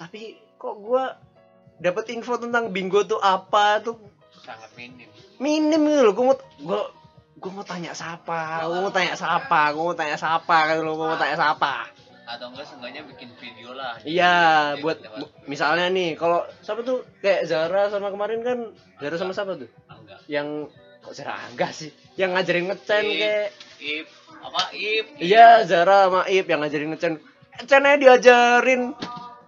tapi 0.00 0.40
kok 0.56 0.80
gue 0.80 1.04
dapet 1.76 2.16
info 2.16 2.40
tentang 2.40 2.72
bingo 2.72 3.04
tuh 3.04 3.20
apa 3.20 3.84
tuh? 3.84 4.00
Sangat 4.40 4.72
minim. 4.72 5.12
Minim 5.36 5.80
gitu 5.84 6.00
loh 6.08 6.12
gue 6.16 6.24
mau 6.24 6.36
gue 6.40 6.80
gue 7.40 7.50
mau 7.52 7.64
tanya 7.64 7.92
siapa 7.92 8.64
gue 8.64 8.80
mau 8.80 8.92
tanya 8.92 9.16
siapa 9.16 9.72
gue 9.72 9.80
mau 9.84 9.96
tanya 9.96 10.16
siapa 10.16 10.56
kan 10.72 10.76
lo 10.80 10.96
mau 10.96 11.16
tanya 11.16 11.36
siapa 11.40 11.88
atau 12.30 12.46
enggak 12.54 12.66
seenggaknya 12.70 13.02
bikin 13.10 13.30
video 13.36 13.74
lah. 13.74 13.98
Iya 14.06 14.36
Video 14.78 14.82
buat 14.86 14.98
misalnya 15.50 15.90
nih 15.90 16.14
kalau 16.14 16.46
siapa 16.62 16.86
tuh? 16.86 17.02
Kayak 17.18 17.50
Zara 17.50 17.90
sama 17.90 18.14
kemarin 18.14 18.40
kan? 18.46 18.58
Zara 19.02 19.16
sama 19.18 19.32
siapa 19.34 19.58
tuh? 19.58 19.66
Enggak. 19.90 20.22
Yang 20.30 20.70
kok 21.02 21.14
Zara 21.18 21.34
enggak 21.50 21.70
sih? 21.74 21.90
Yang 22.14 22.30
ngajarin 22.38 22.66
ngecen 22.70 23.04
Ip. 23.04 23.18
kayak. 23.18 23.48
Ip 23.80 24.06
apa? 24.40 24.62
Ip. 24.72 25.06
Iya 25.18 25.48
Zara 25.66 25.98
sama 26.06 26.22
Ip 26.30 26.46
yang 26.46 26.60
ngajarin 26.62 26.88
ngecen. 26.94 27.12
Ngecen 27.58 27.82
aja 27.82 27.96
diajarin. 27.98 28.82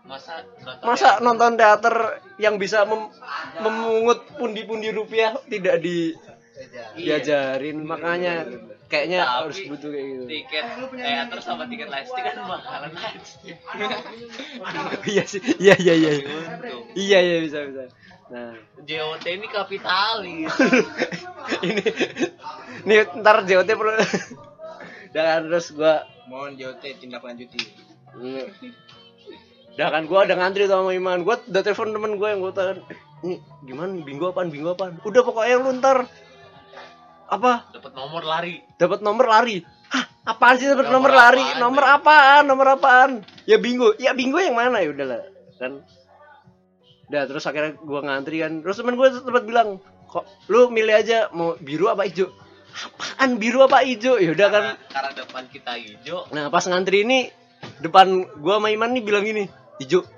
Masa 0.03 0.35
nonton 0.61 0.85
masa 0.85 1.11
nonton 1.23 1.53
teater 1.55 1.97
yang 2.37 2.59
bisa 2.59 2.83
mem- 2.85 3.15
memungut 3.63 4.27
pundi-pundi 4.37 4.91
rupiah 4.91 5.39
tidak 5.47 5.79
di 5.79 6.13
Iya. 6.99 7.19
diajarin. 7.23 7.81
Makanya 7.87 8.45
kayaknya 8.93 9.25
Tapi- 9.25 9.33
harus 9.49 9.59
butuh 9.73 9.89
kayak 9.89 10.05
gitu. 10.05 10.25
tiket 10.29 10.65
teater 10.93 11.39
sama 11.41 11.65
tiket 11.65 11.89
live 11.89 12.05
stick 12.05 12.25
kan 12.29 12.37
bakalan 12.45 12.93
aja. 12.93 13.17
Iya 15.09 15.25
sih 15.25 15.41
iya 15.57 15.75
iya 15.81 15.95
iya. 15.97 16.11
Iya 16.93 17.19
iya 17.25 17.37
bisa 17.41 17.65
bisa. 17.65 17.89
Nah. 18.29 18.53
JOT 18.85 19.25
ini 19.29 19.47
kapitalis. 19.49 20.53
Ini 21.67 21.83
ini 22.85 22.95
ntar 23.21 23.45
JOT 23.45 23.69
perlu 23.73 23.93
dan 25.17 25.49
terus 25.49 25.73
gua 25.73 26.05
mohon 26.29 26.55
JOT 26.55 26.85
tindak 27.01 27.25
lanjuti. 27.25 27.61
Dah 29.73 29.89
kan 29.89 30.05
gua 30.05 30.29
ada 30.29 30.37
ngantri 30.37 30.69
sama 30.69 30.93
Iman. 30.93 31.25
Gua 31.25 31.41
udah 31.41 31.63
telepon 31.65 31.93
temen 31.93 32.21
gue 32.21 32.29
yang 32.29 32.41
gua 32.41 32.53
tanya, 32.53 32.81
"Ini 33.25 33.37
gimana? 33.65 34.01
Bingo 34.05 34.33
apaan? 34.33 34.53
Bingo 34.53 34.77
apaan?" 34.77 35.01
Udah 35.03 35.23
pokoknya 35.25 35.57
lu 35.61 35.71
ntar 35.81 36.05
apa? 37.33 37.73
dapat 37.73 37.93
nomor 37.97 38.23
lari 38.29 38.61
Dapat 38.77 39.01
nomor 39.01 39.25
lari. 39.25 39.65
Hah, 39.93 40.05
apaan 40.29 40.57
sih 40.61 40.69
dapat 40.69 40.89
nomor, 40.93 41.09
Nomor 41.09 41.13
lari? 41.17 41.45
apaan, 41.45 41.61
nomor 41.61 41.85
Bang? 41.85 41.97
apaan? 41.97 42.43
Nomor 42.45 42.67
apaan? 42.77 43.11
Ya 43.49 43.57
bingo. 43.57 43.97
Ya 43.97 44.13
bingo 44.13 44.37
yang 44.41 44.57
mana 44.57 44.85
ya 44.85 44.93
udahlah. 44.93 45.25
Kan 45.57 45.85
Udah 47.13 47.23
terus 47.29 47.45
akhirnya 47.45 47.77
gua 47.81 48.01
ngantri 48.05 48.41
kan. 48.41 48.65
Terus 48.65 48.81
temen 48.81 48.97
gue 48.97 49.09
sempat 49.13 49.45
bilang, 49.45 49.85
"Kok 50.09 50.49
lu 50.49 50.73
milih 50.73 50.97
aja 50.97 51.29
mau 51.37 51.61
biru 51.61 51.93
apa 51.93 52.09
hijau?" 52.09 52.33
Apaan 52.73 53.37
biru 53.37 53.69
apa 53.69 53.85
hijau? 53.85 54.17
Ya 54.17 54.33
udah 54.33 54.49
kan. 54.49 54.65
karena, 54.89 55.11
depan 55.13 55.45
kita 55.53 55.77
hijau 55.77 56.25
Nah, 56.33 56.49
pas 56.49 56.65
ngantri 56.65 57.05
ini 57.05 57.29
depan 57.85 58.25
gua 58.41 58.57
sama 58.61 58.73
Iman 58.73 58.97
nih 58.97 59.05
bilang 59.05 59.29
gini, 59.29 59.45
"Hijau." 59.77 60.09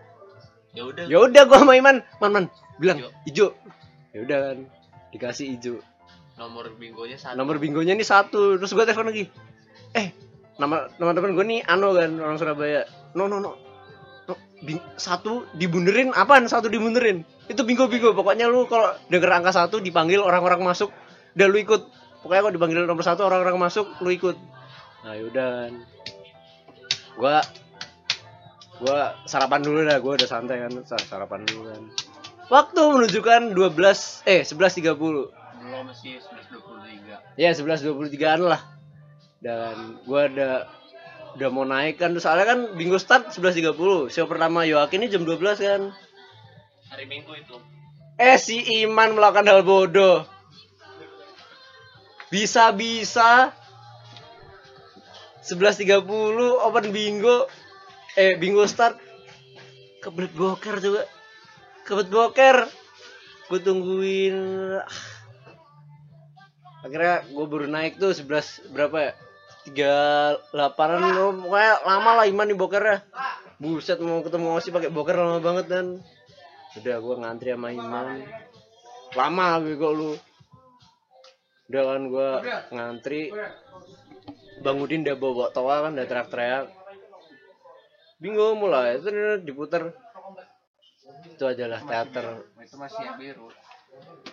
ya 0.75 0.83
udah 0.83 1.05
ya 1.07 1.19
udah 1.23 1.43
gua 1.47 1.59
sama 1.63 1.79
Iman 1.79 2.03
man 2.19 2.31
man 2.35 2.45
bilang 2.83 2.99
hijau 3.23 3.55
ya 4.11 4.19
udah 4.27 4.39
kan 4.51 4.59
dikasih 5.15 5.55
hijau 5.55 5.79
nomor 6.35 6.75
bingonya 6.75 7.17
satu. 7.17 7.35
Nomor 7.39 7.57
bingonya 7.59 7.95
nih 7.95 8.07
satu. 8.07 8.59
Terus 8.59 8.75
gua 8.75 8.85
telepon 8.85 9.11
lagi. 9.11 9.31
Eh 9.95 10.11
nama 10.55 10.87
nama 11.03 11.11
temen 11.11 11.35
gue 11.35 11.43
nih 11.47 11.61
Ano 11.67 11.95
kan 11.95 12.11
orang 12.19 12.39
Surabaya. 12.39 12.87
No 13.15 13.31
no 13.31 13.39
no. 13.39 13.55
No, 14.25 14.35
bing- 14.65 14.83
satu 14.97 15.47
dibunderin. 15.55 16.11
Apaan 16.11 16.49
satu 16.49 16.67
dibunderin? 16.67 17.23
Itu 17.47 17.63
bingo 17.63 17.87
bingo 17.87 18.17
pokoknya 18.17 18.49
lu 18.49 18.65
kalau 18.67 18.97
denger 19.13 19.31
angka 19.31 19.53
satu 19.53 19.79
dipanggil 19.79 20.19
orang-orang 20.25 20.65
masuk. 20.65 20.91
Udah 21.37 21.47
lu 21.47 21.59
ikut. 21.61 21.83
Pokoknya 22.25 22.41
kalau 22.49 22.55
dipanggil 22.57 22.81
nomor 22.89 23.05
satu 23.05 23.23
orang-orang 23.29 23.61
masuk 23.61 23.87
lu 24.01 24.11
ikut. 24.11 24.37
Nah 25.05 25.13
yaudah. 25.15 25.69
Gua 27.15 27.39
gua 28.83 29.15
sarapan 29.29 29.61
dulu 29.63 29.85
dah. 29.87 30.01
Gua 30.03 30.19
udah 30.19 30.27
santai 30.27 30.65
kan. 30.65 30.73
Sa- 30.89 30.99
sarapan 31.05 31.47
dulu 31.47 31.69
kan. 31.71 31.83
Waktu 32.51 32.81
menunjukkan 32.81 33.41
12 33.57 34.25
eh 34.29 34.43
11.30 34.45 35.44
masih 35.85 36.19
1123 36.19 37.39
ya 37.39 37.51
11.23an 37.53 38.41
lah. 38.43 38.61
Dan 39.39 40.01
gua 40.09 40.27
ada 40.27 40.67
udah 41.37 41.49
mau 41.53 41.69
naik 41.69 42.01
kan. 42.01 42.17
Soalnya 42.17 42.47
kan 42.49 42.59
bingo 42.75 42.97
start 42.97 43.31
11.30 43.37 44.09
show 44.09 44.27
pertama 44.27 44.65
Yoakin 44.65 45.05
ini 45.05 45.13
jam 45.13 45.29
12 45.29 45.61
kan. 45.61 45.83
Hari 46.91 47.05
minggu 47.05 47.33
itu. 47.37 47.57
Eh 48.17 48.39
si 48.39 48.63
Iman 48.83 49.19
melakukan 49.19 49.47
hal 49.51 49.63
bodoh. 49.67 50.25
Bisa-bisa 52.33 53.53
11.30 55.45 56.03
open 56.65 56.87
bingo. 56.95 57.47
Eh 58.17 58.39
bingo 58.41 58.65
start. 58.65 58.97
Kebelet 60.01 60.33
boker 60.33 60.79
juga. 60.81 61.03
Kebelet 61.85 62.11
boker. 62.11 62.57
Gue 63.51 63.61
tungguin. 63.61 64.37
Ah. 64.81 65.14
Akhirnya 66.85 67.25
gue 67.25 67.47
baru 67.49 67.67
naik 67.67 67.97
tuh 67.97 68.13
11 68.13 68.69
berapa 68.77 68.97
ya? 69.01 69.13
Tiga 69.65 69.95
delapanan 70.53 71.01
pokoknya 71.41 71.73
lama 71.89 72.11
lah 72.21 72.27
Iman 72.29 72.53
di 72.53 72.57
bokernya. 72.57 73.01
Buset 73.57 73.97
mau 74.05 74.21
ketemu 74.21 74.61
Osi 74.61 74.69
pakai 74.69 74.93
boker 74.93 75.17
lama 75.17 75.41
banget 75.41 75.67
dan. 75.73 75.87
Udah 76.77 76.97
gue 77.01 77.15
ngantri 77.17 77.57
sama 77.57 77.73
Iman. 77.73 78.21
Lama 79.17 79.47
bego 79.65 79.89
lu. 79.97 80.13
Udah 81.73 81.83
kan 81.89 82.03
gue 82.13 82.31
ngantri. 82.77 83.33
Bang 84.61 84.85
Udin 84.85 85.03
udah 85.09 85.17
bawa, 85.17 85.33
bawa 85.33 85.49
toa 85.57 85.77
kan 85.89 85.93
udah 85.97 86.07
teriak-teriak. 86.07 86.67
Bingo 88.21 88.53
mulai 88.53 89.01
itu 89.01 89.09
diputer. 89.41 89.97
Itu 91.25 91.49
adalah 91.49 91.81
teater. 91.89 92.45
Itu 92.61 92.77
masih 92.77 93.17
biru 93.17 93.49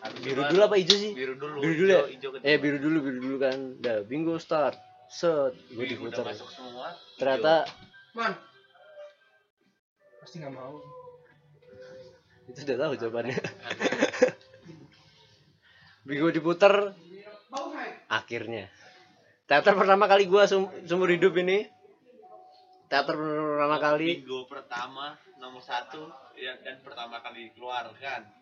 Biru 0.01 0.41
dulu 0.49 0.61
apa 0.65 0.75
hijau 0.81 0.97
sih? 0.97 1.13
Biru 1.13 1.37
dulu 1.37 1.61
biru 1.61 1.73
dulu 1.77 1.91
ya? 1.93 2.01
eh 2.41 2.57
biru 2.57 2.77
dulu 2.81 2.97
biru 3.05 3.17
dulu 3.21 3.37
kan. 3.37 3.57
Udah 3.77 3.97
bingo 4.01 4.33
start. 4.41 4.73
Set. 5.11 5.53
Gue 5.75 5.85
semua. 5.93 6.89
Ternyata 7.21 7.69
Man. 8.17 8.33
Pasti 10.23 10.41
nggak 10.41 10.53
mau. 10.53 10.81
itu 12.51 12.67
udah 12.67 12.77
tahu 12.83 12.93
jawabannya. 12.99 13.37
Bingo 16.07 16.27
diputer 16.33 16.91
akhirnya. 18.11 18.67
Teater 19.47 19.71
pertama 19.71 20.11
kali 20.11 20.27
gua 20.27 20.51
sum- 20.51 20.67
seumur 20.83 21.15
hidup 21.15 21.31
ini. 21.39 21.63
Teater 22.91 23.15
pertama 23.15 23.77
kali. 23.79 24.19
Bingo 24.19 24.51
pertama 24.51 25.15
nomor 25.39 25.63
satu. 25.63 26.11
Yang 26.35 26.57
dan 26.67 26.77
pertama 26.83 27.23
kali 27.23 27.53
dikeluarkan 27.53 28.40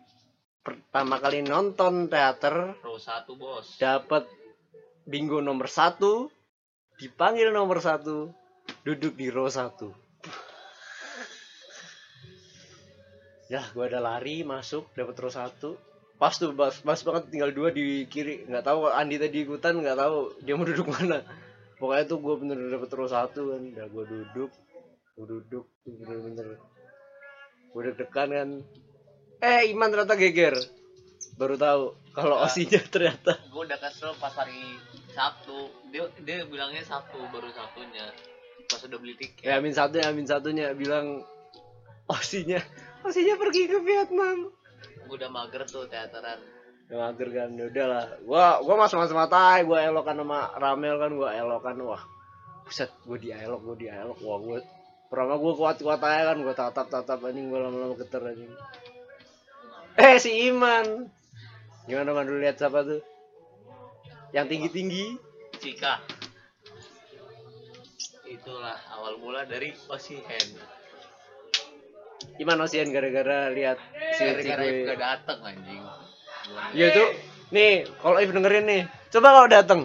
pertama 0.60 1.16
kali 1.16 1.40
nonton 1.40 2.12
teater 2.12 2.76
row 2.84 3.00
satu 3.00 3.32
bos. 3.40 3.80
dapat 3.80 4.28
bingo 5.08 5.40
nomor 5.40 5.72
satu 5.72 6.28
dipanggil 7.00 7.48
nomor 7.48 7.80
satu 7.80 8.28
duduk 8.84 9.16
di 9.16 9.32
row 9.32 9.48
satu. 9.48 9.90
Ya 13.50 13.66
gua 13.74 13.90
ada 13.90 13.98
lari 13.98 14.46
masuk 14.46 14.86
dapat 14.94 15.16
row 15.18 15.32
satu. 15.32 15.74
Pas 16.20 16.36
tuh 16.36 16.52
pas, 16.52 16.70
pas 16.70 17.00
banget 17.00 17.32
tinggal 17.32 17.50
dua 17.50 17.74
di 17.74 18.06
kiri. 18.06 18.46
Nggak 18.46 18.62
tahu 18.62 18.86
Andi 18.92 19.16
tadi 19.18 19.42
ikutan 19.42 19.80
nggak 19.80 19.98
tahu 19.98 20.38
dia 20.44 20.54
mau 20.54 20.68
duduk 20.68 20.86
mana. 20.86 21.24
Pokoknya 21.80 22.04
tuh 22.06 22.18
gua 22.22 22.38
bener 22.38 22.60
dapet 22.68 22.94
row 22.94 23.08
satu 23.08 23.56
kan. 23.56 23.62
Udah 23.74 23.86
gua 23.90 24.04
duduk 24.06 24.50
gua 25.16 25.26
duduk 25.26 25.66
tuh 25.82 25.92
bener-bener 25.98 26.62
gua 27.74 27.82
deg-degan 27.90 28.28
kan 28.30 28.50
eh 29.40 29.72
Iman 29.72 29.88
ternyata 29.88 30.16
geger. 30.16 30.56
Baru 31.40 31.56
tahu 31.56 31.96
kalau 32.12 32.36
Ya. 32.40 32.46
osinya 32.48 32.80
ternyata. 32.92 33.32
Gue 33.48 33.64
udah 33.64 33.78
kesel 33.80 34.12
pas 34.20 34.32
hari 34.36 34.76
Sabtu. 35.16 35.72
Dia 35.88 36.04
dia 36.22 36.44
bilangnya 36.44 36.84
Sabtu 36.84 37.16
baru 37.32 37.48
Sabtunya. 37.50 38.12
Pas 38.68 38.80
udah 38.84 38.98
beli 39.00 39.16
tiket. 39.16 39.42
Ya 39.48 39.58
amin 39.58 39.72
satu 39.72 39.98
amin 39.98 40.28
satunya 40.28 40.70
bilang 40.76 41.24
osinya 42.06 42.60
osinya 43.02 43.34
pergi 43.40 43.66
ke 43.66 43.78
Vietnam. 43.80 44.52
Gue 45.08 45.16
udah 45.16 45.30
mager 45.32 45.64
tuh 45.66 45.88
teateran. 45.88 46.38
Ya 46.86 46.96
mager 47.00 47.28
kan? 47.32 47.50
Ya 47.56 47.64
udahlah. 47.66 48.06
Gua 48.22 48.60
gua 48.62 48.74
mas 48.84 48.92
mas 48.94 49.10
matai 49.10 49.64
gua 49.64 49.80
elokan 49.82 50.20
sama 50.20 50.52
Ramel 50.54 50.96
kan 51.00 51.10
gua 51.16 51.30
elokan. 51.34 51.80
Wah 51.82 52.02
buset 52.62 52.90
gua 53.02 53.18
di 53.18 53.34
elok 53.34 53.60
gua 53.66 53.74
di 53.74 53.86
elok 53.90 54.18
wah 54.22 54.38
gua 54.38 54.58
pertama 55.10 55.34
gua 55.42 55.52
kuat 55.58 55.76
kuat 55.82 55.98
aja 56.06 56.30
kan 56.30 56.38
gua 56.38 56.54
tatap 56.54 56.86
tatap 56.86 57.18
anjing 57.26 57.50
gua 57.50 57.66
lama 57.66 57.82
lama 57.82 57.94
geter 57.98 58.22
anjing 58.22 58.46
eh 59.98 60.16
si 60.22 60.30
Iman. 60.50 61.10
Gimana 61.88 62.14
man 62.14 62.28
dulu 62.28 62.38
lihat 62.38 62.60
siapa 62.60 62.86
tuh? 62.86 63.02
Yang 64.30 64.46
tinggi 64.46 64.68
tinggi 64.70 65.04
Cika. 65.58 65.98
Itulah 68.30 68.78
awal 68.94 69.18
mula 69.18 69.42
dari 69.42 69.74
Osihen 69.90 70.54
Iman 72.38 72.62
Osian 72.62 72.88
gara-gara 72.94 73.50
lihat 73.50 73.80
si 74.14 74.22
gara-gara 74.22 74.62
gak 74.64 74.98
dateng 75.00 75.38
anjing. 75.44 75.82
Ya 76.76 76.94
itu 76.94 77.04
nih 77.50 77.90
kalau 77.98 78.16
If 78.22 78.30
dengerin 78.30 78.64
nih 78.70 78.82
coba 79.10 79.28
kalau 79.34 79.48
dateng. 79.50 79.80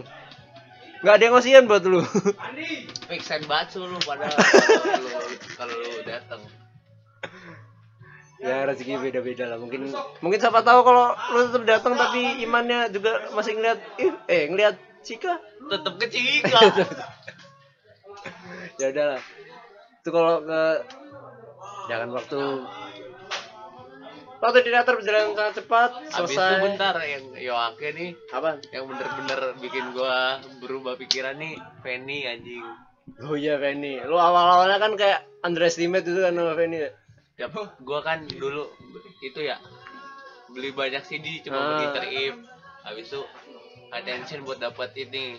Nggak 1.02 1.16
ada 1.20 1.24
yang 1.26 1.36
Osian 1.38 1.66
buat 1.66 1.84
lu. 1.86 2.02
Make 3.10 3.24
sense 3.26 3.46
banget 3.50 3.82
lu 3.82 3.98
pada 4.06 4.30
kalau 4.30 5.02
lu 5.02 5.10
kalau 5.58 5.76
lu 5.76 6.02
dateng 6.06 6.42
ya 8.42 8.68
rezeki 8.68 9.00
beda-beda 9.00 9.46
lah. 9.48 9.58
Mungkin 9.60 9.92
mungkin 10.20 10.40
siapa 10.40 10.62
tahu 10.62 10.80
kalau 10.84 11.16
lu 11.34 11.40
tetap 11.50 11.64
datang 11.64 11.94
tapi 11.96 12.44
imannya 12.44 12.92
juga 12.92 13.32
masih 13.32 13.56
ngeliat 13.56 13.80
eh, 14.28 14.46
ngeliat 14.52 14.76
Cika. 15.06 15.38
Tetep 15.70 15.94
ke 16.02 16.06
Cika. 16.10 16.60
Ya 18.76 18.92
udahlah 18.92 19.22
itu 20.02 20.10
kalau 20.12 20.42
ke 20.44 20.62
jangan 21.88 22.10
waktu 22.12 22.40
waktu 24.42 24.58
di 24.62 24.70
teater 24.70 24.94
berjalan 25.00 25.34
sangat 25.34 25.54
cepat 25.64 25.90
Abis 25.96 26.12
itu 26.12 26.38
selesai. 26.38 26.62
bentar 26.62 26.96
yang 27.02 27.26
Yoake 27.40 27.88
nih. 27.96 28.10
Apa? 28.36 28.60
Yang 28.70 28.84
bener-bener 28.94 29.40
bikin 29.64 29.86
gua 29.96 30.44
berubah 30.60 30.94
pikiran 31.00 31.40
nih 31.40 31.56
Penny 31.82 32.28
anjing. 32.28 32.66
Oh 33.22 33.38
iya 33.38 33.62
Feni 33.62 34.02
lu 34.02 34.18
awal-awalnya 34.18 34.82
kan 34.82 34.98
kayak 34.98 35.30
underestimate 35.46 36.10
itu 36.10 36.20
kan 36.26 36.34
sama 36.34 36.58
Feni 36.58 36.82
ya 36.82 36.90
ya 37.36 37.52
gua 37.84 38.00
kan 38.00 38.24
dulu 38.28 38.72
itu 39.20 39.40
ya 39.44 39.60
beli 40.52 40.72
banyak 40.72 41.04
CD 41.04 41.44
cuma 41.44 41.60
Ah. 41.60 41.68
beli 41.76 41.88
terip 41.92 42.36
habis 42.86 43.06
itu 43.12 43.22
attention 43.92 44.48
buat 44.48 44.60
dapat 44.60 44.96
ini 44.96 45.36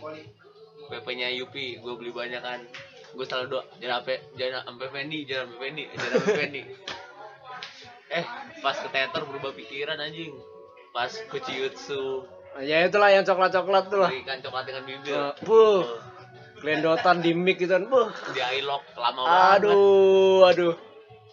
PP 0.87 1.07
nya 1.19 1.29
Yupi 1.35 1.83
gue 1.83 1.95
beli 1.99 2.15
banyak 2.15 2.39
kan. 2.39 2.63
Gue 3.11 3.27
selalu 3.27 3.59
doa 3.59 3.63
jangan 3.83 4.07
sampai 4.07 4.17
jangan 4.39 4.61
sampai 4.71 4.87
Fendi 4.93 5.19
jangan 5.27 5.45
sampai 5.51 5.59
Fendi 5.67 5.85
jangan 5.91 6.11
sampai 6.15 6.35
Fendi. 6.37 6.63
Eh 8.07 8.25
pas 8.63 8.77
ke 8.79 8.89
teater 8.95 9.23
berubah 9.27 9.53
pikiran 9.57 9.99
anjing. 9.99 10.31
Pas 10.95 11.11
ke 11.11 11.39
Chiyutsu 11.43 12.23
ya 12.63 12.87
itulah 12.87 13.11
yang 13.11 13.27
coklat-coklat 13.27 13.85
tuh 13.91 13.99
lah. 13.99 14.11
Berikan 14.15 14.39
coklat 14.41 14.65
dengan 14.69 14.83
bibir. 14.87 15.11
Eh, 15.13 15.33
buh. 15.43 15.85
Glendotan 16.63 17.21
di 17.21 17.31
mic 17.35 17.61
gitu 17.61 17.73
kan 17.77 17.85
buh. 17.91 18.09
Di 18.33 18.41
iLock 18.63 18.85
lama 18.97 19.21
banget. 19.27 19.53
Aduh, 19.61 20.41
aduh. 20.47 20.75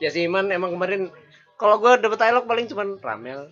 Ya 0.03 0.11
si 0.11 0.27
Iman 0.27 0.51
emang 0.51 0.75
kemarin 0.75 1.07
kalau 1.55 1.79
gua 1.79 1.95
dapet 1.95 2.19
dialog 2.19 2.43
paling 2.43 2.67
cuman 2.67 2.99
Ramel. 2.99 3.47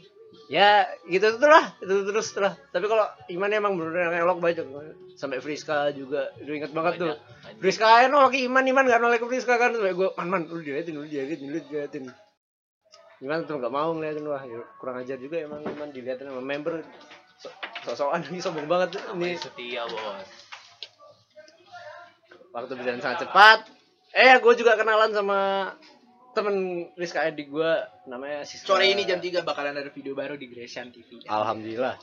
Ya, 0.52 0.84
gitu 1.08 1.40
tuh 1.40 1.48
lah, 1.48 1.76
itu 1.80 2.04
terus 2.12 2.36
lah. 2.36 2.60
Tapi 2.76 2.92
kalau 2.92 3.08
Iman 3.32 3.52
emang 3.56 3.80
bener 3.80 4.12
dialog 4.12 4.44
banyak 4.44 4.68
sampai 5.16 5.40
Friska 5.40 5.96
juga. 5.96 6.28
Itu 6.36 6.52
inget 6.52 6.76
banget 6.76 7.00
tuh. 7.00 7.16
Banyak. 7.16 7.60
Friska 7.64 7.88
ya 8.04 8.08
nolak 8.12 8.36
Iman, 8.36 8.68
Iman 8.68 8.84
gak 8.84 9.00
nolak 9.00 9.24
ke 9.24 9.32
Friska 9.32 9.56
kan. 9.56 9.72
Sampai 9.72 9.96
gua, 9.96 10.12
man 10.20 10.28
man, 10.28 10.42
lu 10.52 10.60
diliatin, 10.60 11.00
lu 11.00 11.08
diliatin, 11.08 11.48
lu 11.48 11.60
diliatin. 11.72 12.04
Iman 13.24 13.48
tuh 13.48 13.64
gak 13.64 13.72
mau 13.72 13.96
ngeliatin 13.96 14.28
wah, 14.28 14.44
ya, 14.44 14.60
kurang 14.76 15.00
ajar 15.00 15.16
juga 15.24 15.40
emang 15.40 15.64
Iman 15.64 15.96
diliatin 15.96 16.28
sama 16.28 16.44
member. 16.44 16.84
So- 17.40 17.56
Sok-sokan 17.88 18.28
ini 18.28 18.40
sombong 18.44 18.68
banget. 18.68 19.00
Ini 19.16 19.40
setia 19.40 19.88
bos 19.88 20.28
waktu 22.52 22.74
berjalan 22.76 23.00
sangat 23.00 23.28
cepat 23.28 23.60
eh 24.12 24.36
gue 24.44 24.54
juga 24.60 24.76
kenalan 24.76 25.16
sama 25.16 25.40
temen 26.32 26.56
Rizka 26.96 27.24
Edi 27.24 27.46
gue 27.46 27.72
namanya 28.06 28.44
Siska 28.44 28.68
Sore 28.68 28.88
ini 28.88 29.04
jam 29.04 29.20
3 29.20 29.44
bakalan 29.44 29.76
ada 29.76 29.92
video 29.92 30.14
baru 30.14 30.36
di 30.36 30.48
Gresian 30.48 30.90
TV. 30.90 31.24
alhamdulillah. 31.28 31.96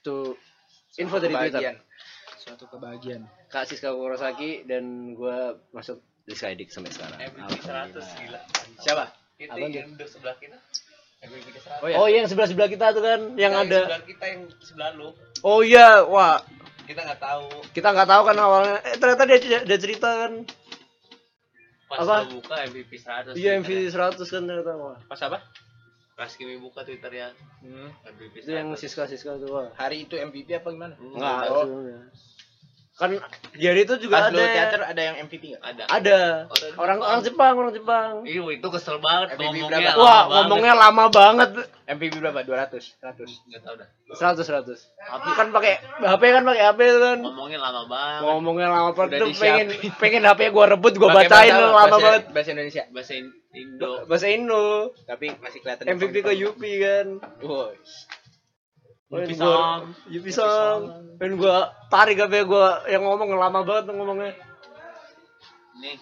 Itu 0.00 0.36
info 0.96 1.16
dari. 1.16 1.32
Twitter. 1.32 1.76
Suatu 2.36 2.66
kebahagiaan. 2.66 3.22
Kak 3.46 3.68
Siska 3.68 3.92
Kurosaki 3.92 4.64
dan 4.64 5.14
gue 5.14 5.36
masuk 5.70 6.00
Rizka 6.24 6.50
Edi 6.50 6.66
sampai 6.66 6.90
sekarang. 6.90 7.18
MVP 7.20 7.50
100 7.60 8.20
gila. 8.20 8.40
Siapa? 8.80 9.04
itu 9.36 9.58
yang 9.58 9.90
duduk 9.94 10.06
sebelah 10.06 10.36
kita? 10.38 10.58
MVP 11.22 11.46
100 11.54 11.82
Oh 11.82 11.88
ya. 11.90 11.96
oh 11.98 12.06
iya 12.06 12.18
yang 12.22 12.28
sebelah 12.30 12.48
sebelah 12.50 12.70
kita 12.70 12.86
tuh 12.94 13.02
kan 13.02 13.20
yang 13.34 13.52
Nah, 13.54 13.62
ada. 13.62 13.80
sebelah 13.86 14.02
kita 14.06 14.24
yang 14.26 14.42
sebelah 14.58 14.90
lu. 14.94 15.08
Oh 15.42 15.60
iya 15.62 16.02
wah. 16.02 16.42
Kita 16.82 16.98
nggak 17.02 17.20
tahu. 17.20 17.46
Kita 17.70 17.88
nggak 17.90 18.08
tahu 18.10 18.22
kan 18.26 18.36
awalnya. 18.38 18.76
Eh 18.82 18.96
ternyata 18.98 19.22
dia 19.24 19.38
dia 19.62 19.78
cerita 19.78 20.08
kan 20.26 20.32
pas 21.92 22.00
Apa? 22.00 22.24
buka 22.26 22.54
MVP 22.64 22.90
100 22.96 23.36
iya 23.36 23.52
Twitternya. 23.54 23.84
MV 23.84 24.16
100 24.16 24.24
kan 24.26 24.42
ternyata 24.42 24.72
wah 24.74 24.96
Pas 25.04 25.20
apa? 25.20 25.38
pas 26.12 26.30
Kimi 26.30 26.56
buka 26.56 26.80
twitternya 26.80 27.36
Hmm. 27.60 27.88
MVP 28.06 28.34
100 28.38 28.42
itu 28.42 28.50
yang 28.50 28.68
Siska 28.74 29.04
Siska 29.04 29.36
tuh 29.36 29.48
wah 29.50 29.68
Hari 29.74 30.04
itu 30.04 30.14
MVP 30.14 30.48
apa 30.54 30.68
gimana? 30.68 30.96
Enggak, 30.96 31.40
Oh. 31.48 31.68
Kan 32.92 33.08
di 33.50 33.64
hari 33.64 33.82
itu 33.82 33.96
juga 33.98 34.14
Pas 34.14 34.28
ada 34.28 34.36
teater 34.38 34.80
ada 34.84 35.00
yang 35.02 35.16
MVP 35.22 35.42
nggak? 35.50 35.62
ada 35.64 35.82
ada 35.88 36.18
Orang 36.76 37.00
orang 37.00 37.20
Jepang. 37.20 37.54
orang 37.56 37.72
Jepang 37.72 38.12
Iya, 38.22 38.44
itu 38.52 38.66
kesel 38.68 38.96
banget 38.98 39.32
MVP 39.32 39.48
ngomongnya. 39.58 39.80
berapa? 39.80 39.88
lama 39.88 39.96
wah 39.98 40.12
banget. 40.20 40.32
ngomongnya 40.36 40.74
lama 40.76 41.04
banget 41.08 41.50
MVP 41.88 42.12
berapa? 42.18 42.40
200, 42.42 42.84
100. 42.94 43.48
Nggak 43.48 43.60
tahu 43.60 43.74
dah. 43.76 43.88
100 44.12 44.44
100 44.44 44.76
tapi 45.02 45.30
kan 45.32 45.48
pakai 45.50 45.72
HP 45.98 46.22
kan 46.30 46.42
pakai 46.44 46.62
HP 46.62 46.80
kan 46.94 47.18
Ngomongnya 47.18 47.58
lama 47.58 47.82
banget. 47.86 48.20
ngomongnya 48.22 48.68
lama 48.68 48.90
banget 48.92 49.10
tuh 49.18 49.30
pengen 49.34 49.66
pengen 49.96 50.22
HP 50.22 50.40
gua 50.50 50.66
rebut 50.68 50.94
gua 50.94 51.08
Pakai 51.10 51.26
bacain 51.26 51.48
bahasa- 51.50 51.64
lama 51.64 51.72
bahasa- 51.82 51.96
banget 51.98 52.22
Bahasa 52.30 52.50
Indonesia. 52.50 52.82
Bahasa 52.88 53.12
In- 53.14 53.36
Indo. 53.52 53.92
bahasa 54.06 54.26
Indo 54.28 54.64
Tapi 55.02 55.26
masih 55.34 55.58
kelihatan. 55.60 55.84
MVP 55.90 56.14
ke 56.20 56.32
Yupi 56.34 56.72
kan 56.78 57.06
Woi. 57.40 57.72
Yupi 59.12 59.34
gua- 59.36 59.44
Song. 59.44 59.82
Yupi 60.08 60.30
Song 60.32 60.80
gua 61.36 61.56
tarik 61.86 62.16
HP 62.16 62.48
gua 62.48 62.80
yang 62.88 63.04
ngomong 63.04 63.36
lama 63.36 63.60
banget 63.60 63.92
ngomongnya. 63.92 64.32
Nih, 65.78 65.96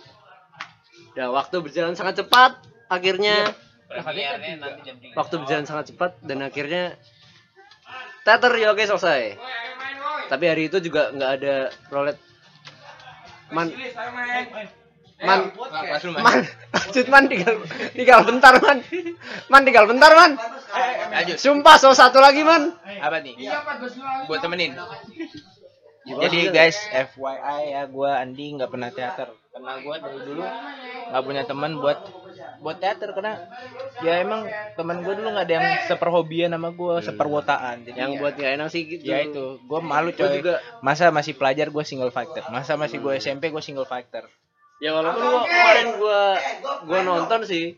ya 1.19 1.27
waktu 1.29 1.59
berjalan 1.59 1.99
sangat 1.99 2.23
cepat 2.23 2.63
akhirnya 2.87 3.51
premiernya 3.91 4.63
nanti 4.63 4.81
jam 4.87 4.97
3. 5.03 5.19
waktu 5.19 5.35
berjalan 5.43 5.67
sangat 5.67 5.85
cepat 5.91 6.15
dan 6.23 6.39
akhirnya 6.41 6.95
teater 8.23 8.53
ya 8.55 8.71
oke 8.71 8.83
selesai. 8.87 9.35
Tapi 10.31 10.45
hari 10.47 10.71
itu 10.71 10.79
juga 10.79 11.11
nggak 11.11 11.31
ada 11.43 11.55
rolet. 11.91 12.17
Man 13.51 13.67
man 15.21 15.41
Kelas 15.51 16.03
lu, 16.07 16.17
Man. 16.17 16.23
man 16.23 16.41
man 17.13 17.25
tinggal 17.27 17.55
tinggal 17.93 18.21
bentar 18.23 18.55
man. 18.63 18.79
Man 19.51 19.63
tinggal 19.67 19.85
bentar 19.91 20.13
man 20.15 20.33
Lanjut. 21.11 21.37
sumpah 21.37 21.77
so 21.77 21.91
satu 21.91 22.19
lagi 22.19 22.41
man 22.41 22.71
Apa 22.81 23.19
nih? 23.19 23.35
Buat 24.27 24.41
temenin. 24.41 24.73
Gimana 26.01 26.23
Jadi 26.25 26.49
guys, 26.49 26.81
FYI 26.89 27.61
ya 27.71 27.83
gua 27.85 28.19
Andi 28.19 28.57
nggak 28.57 28.69
pernah 28.69 28.89
teater. 28.89 29.29
Karena 29.51 29.73
gua 29.79 29.97
dari 29.97 30.19
dulu 30.19 30.43
nggak 31.11 31.23
punya 31.23 31.43
teman 31.45 31.77
buat 31.77 31.99
buat 32.61 32.77
teater 32.77 33.13
karena 33.13 33.37
ya 34.01 34.17
emang 34.19 34.49
teman 34.75 35.03
gua 35.03 35.13
dulu 35.13 35.29
nggak 35.29 35.45
ada 35.45 35.55
yang 35.55 35.69
seperhobian 35.87 36.51
sama 36.51 36.71
gua, 36.71 37.05
seperwotaan. 37.05 37.85
Jadi 37.85 37.99
yang 37.99 38.13
ya- 38.15 38.19
buat 38.19 38.33
nggak 38.33 38.53
enak 38.57 38.69
sih 38.69 38.83
gitu 38.87 39.05
ya 39.05 39.21
itu, 39.23 39.61
gua 39.65 39.81
malu 39.81 40.11
Gua 40.11 40.25
coy. 40.25 40.41
juga- 40.41 40.61
Masa 40.81 41.13
masih 41.13 41.37
pelajar 41.37 41.69
gua 41.69 41.85
single 41.85 42.09
fighter. 42.09 42.49
Masa 42.49 42.75
masih 42.75 42.97
gua 42.97 43.13
SMP 43.15 43.49
gua 43.49 43.61
single 43.61 43.85
fighter. 43.85 44.25
Ya 44.81 44.97
walaupun 44.97 45.21
gua 45.21 45.45
kemarin 45.45 45.89
gua 46.01 46.23
gua 46.89 47.01
nonton 47.05 47.41
sih. 47.45 47.77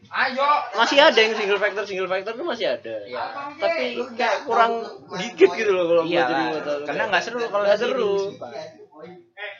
Masih 0.78 0.98
ada 1.02 1.18
yang 1.18 1.34
single 1.34 1.58
factor 1.58 1.82
single 1.82 2.06
factor 2.06 2.32
tuh 2.32 2.46
masih 2.46 2.66
ada. 2.78 2.94
Tapi 3.58 3.98
kayak 4.14 4.46
kurang 4.46 4.86
dikit 5.18 5.50
gitu 5.50 5.70
loh 5.74 5.84
kalau 5.90 6.02
Iya, 6.06 6.22
gua 6.22 6.30
jadi 6.30 6.42
nonton. 6.54 6.78
karena 6.86 7.02
nggak 7.10 7.22
seru 7.26 7.38
kalau 7.50 7.64
Nggak 7.66 7.78
sendiri, 7.82 7.98
seru. 7.98 8.14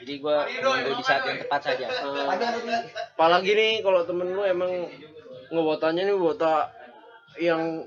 Jadi 0.03 0.13
gua 0.23 0.37
menunggu 0.47 0.91
di 0.95 1.03
saat 1.03 1.21
yang 1.27 1.37
tepat 1.43 1.61
saja. 1.67 1.85
apalagi 3.13 3.51
nih 3.51 3.71
kalau 3.83 4.01
temen 4.07 4.27
lu 4.31 4.41
emang 4.47 4.71
ngewotannya 5.51 6.07
nih 6.07 6.15
wota 6.15 6.71
yang 7.35 7.83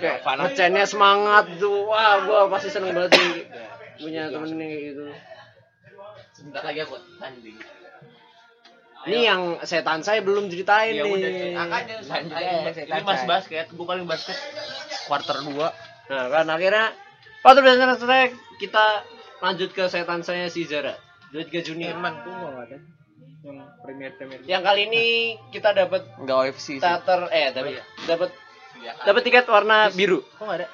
kayak 0.00 0.24
ngecennya 0.24 0.88
semangat 0.88 1.44
tuh. 1.60 1.84
Wah 1.84 2.24
gua 2.24 2.48
pasti 2.48 2.72
seneng 2.72 2.96
banget 2.96 3.12
nih 3.12 3.44
punya 4.00 4.32
temen 4.32 4.48
nih 4.56 4.66
kayak 4.72 4.82
gitu. 4.88 5.04
Sebentar 6.32 6.62
lagi 6.64 6.80
aku 6.80 6.96
tanding. 7.20 7.58
Ini 9.08 9.18
yang 9.24 9.42
setan 9.62 10.00
saya 10.00 10.20
belum 10.20 10.46
ceritain 10.46 10.92
Ya 10.92 11.02
udah, 11.02 11.16
nih 11.18 11.52
makanya 11.52 11.96
Lanjut 11.96 12.04
santai. 12.04 12.42
aja, 12.44 12.70
saya 12.70 12.84
Ini 12.86 13.02
mas 13.02 13.22
basket, 13.24 13.66
gua 13.72 13.86
paling 13.86 14.04
basket 14.04 14.38
quarter 15.04 15.36
2. 15.40 15.56
nah 16.08 16.24
kan 16.30 16.46
akhirnya 16.46 16.86
waktu 17.40 17.58
berdasarkan 17.58 17.96
selesai 17.96 18.24
kita 18.58 18.84
lanjut 19.38 19.70
ke 19.70 19.84
setan 19.86 20.20
saya 20.20 20.46
si 20.46 20.62
Zara 20.62 20.96
23 21.30 21.60
Juni 21.62 21.84
Firman 21.86 22.14
tuh 22.20 22.32
nggak 22.32 22.64
ada. 22.64 22.78
Premier 23.80 24.12
Premier. 24.12 24.38
Yang 24.44 24.62
kali 24.62 24.80
ini 24.84 25.04
kita 25.48 25.72
dapat 25.72 26.04
Enggak 26.16 26.36
OFC 26.44 26.66
sih. 26.68 26.76
starter 26.76 27.28
eh 27.30 27.48
dapat 27.50 27.72
iya. 27.72 27.84
dapat 28.04 28.30
Ya, 28.78 28.94
dapat 29.02 29.26
tiket 29.26 29.42
warna 29.44 29.90
biru 29.90 30.22
Kok 30.32 30.44
nggak 30.44 30.58
ada? 30.60 30.68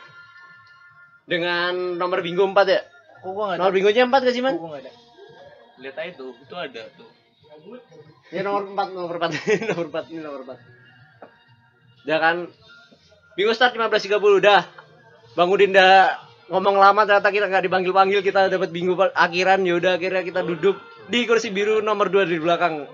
dengan 1.24 1.96
nomor 1.96 2.20
bingo 2.20 2.44
4 2.44 2.52
ya. 2.68 2.82
Kok 3.18 3.30
gua 3.30 3.44
nggak 3.46 3.54
ada? 3.54 3.60
Nomor 3.60 3.72
bingonya 3.72 4.02
4 4.04 4.12
gak 4.20 4.30
sih, 4.30 4.38
Kok 4.38 4.44
Man? 4.44 4.54
gua 4.54 4.68
nggak 4.70 4.82
ada? 4.82 4.92
Lihat 5.74 5.96
aja 5.96 6.12
tuh, 6.14 6.30
itu 6.36 6.54
ada 6.54 6.82
tuh. 6.94 7.08
Ya 8.32 8.40
nomor 8.40 8.64
4, 8.72 8.96
nomor 8.96 9.16
4. 9.20 9.68
nomor 9.68 9.86
4 9.92 10.12
ini 10.12 10.20
nomor 10.24 10.40
4. 10.48 10.56
Udah 12.04 12.18
kan 12.20 12.36
Bingo 13.34 13.52
start 13.52 13.74
15.30 13.74 14.20
udah. 14.20 14.60
Bang 15.34 15.50
Udin 15.50 15.74
udah 15.74 16.14
ngomong 16.46 16.78
lama 16.78 17.02
ternyata 17.02 17.34
kita 17.34 17.50
nggak 17.50 17.64
dipanggil-panggil 17.66 18.20
kita 18.22 18.46
dapat 18.46 18.70
pa- 18.70 19.16
akhiran 19.16 19.66
ya 19.66 19.74
udah 19.74 19.98
akhirnya 19.98 20.22
kita 20.22 20.46
duduk 20.46 20.78
di 21.10 21.26
kursi 21.26 21.50
biru 21.50 21.82
nomor 21.82 22.12
2 22.12 22.30
di 22.30 22.38
belakang. 22.38 22.86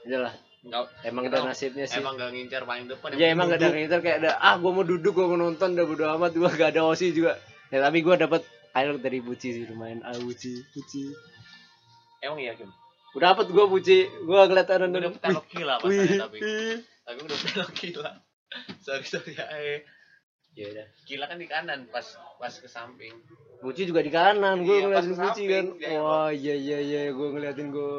Iyalah, 0.00 0.32
Enggak. 0.64 0.84
emang 1.04 1.28
udah 1.28 1.40
nasibnya 1.52 1.84
sih. 1.84 2.00
Emang 2.00 2.16
gak 2.16 2.32
ngincar 2.32 2.64
paling 2.64 2.88
depan. 2.88 3.16
Ya 3.16 3.32
emang 3.32 3.52
gak 3.52 3.60
ada 3.60 3.68
nginter 3.72 4.00
kayak 4.00 4.16
ada 4.24 4.30
ah 4.40 4.56
gua 4.56 4.72
mau 4.72 4.84
duduk 4.84 5.12
gua 5.12 5.28
mau 5.28 5.36
nonton 5.40 5.76
udah 5.76 5.86
bodo 5.86 6.04
amat 6.16 6.32
gua 6.36 6.50
gak 6.52 6.72
ada 6.76 6.88
osi 6.88 7.12
juga. 7.12 7.36
Ya 7.68 7.84
tapi 7.84 8.00
gua 8.00 8.16
dapat 8.16 8.44
highlight 8.72 9.04
dari 9.04 9.20
Buci 9.20 9.48
sih 9.56 9.64
lumayan 9.68 10.00
ah 10.04 10.16
Buci 10.16 10.56
Buci. 10.72 11.12
Emang 12.20 12.40
iya, 12.40 12.52
Kim. 12.56 12.68
Udah 13.18 13.34
dapet 13.34 13.50
gua 13.50 13.66
Buci, 13.66 14.06
gua 14.22 14.46
kelihatan 14.46 14.86
Gue 14.86 14.86
nonton. 14.86 15.02
dapet 15.10 15.20
telok 15.22 15.46
gila 15.50 15.74
Wih, 15.82 15.98
pasanya 15.98 16.18
tapi. 16.26 16.38
Tapi 17.02 17.16
gue 17.18 17.28
dapet 17.30 17.48
telok 17.50 17.72
gila. 17.74 18.10
Sorry, 18.82 19.06
sorry 19.06 19.32
ae. 19.34 19.82
Ya 20.58 20.66
udah. 20.70 20.86
Gila 21.06 21.24
kan 21.30 21.38
di 21.38 21.46
kanan 21.46 21.80
pas 21.90 22.06
pas 22.38 22.54
ke 22.54 22.66
samping. 22.66 23.14
Buci 23.60 23.86
juga 23.86 24.00
di 24.02 24.10
kanan, 24.10 24.62
gue 24.62 24.76
Iya, 24.78 24.82
ngeliatin 24.86 25.14
Buci 25.18 25.42
kan. 25.46 25.64
Wah 26.00 26.30
iya 26.30 26.54
iya 26.54 26.78
iya, 26.78 27.00
gue 27.10 27.28
ngeliatin 27.34 27.70
gue. 27.70 27.92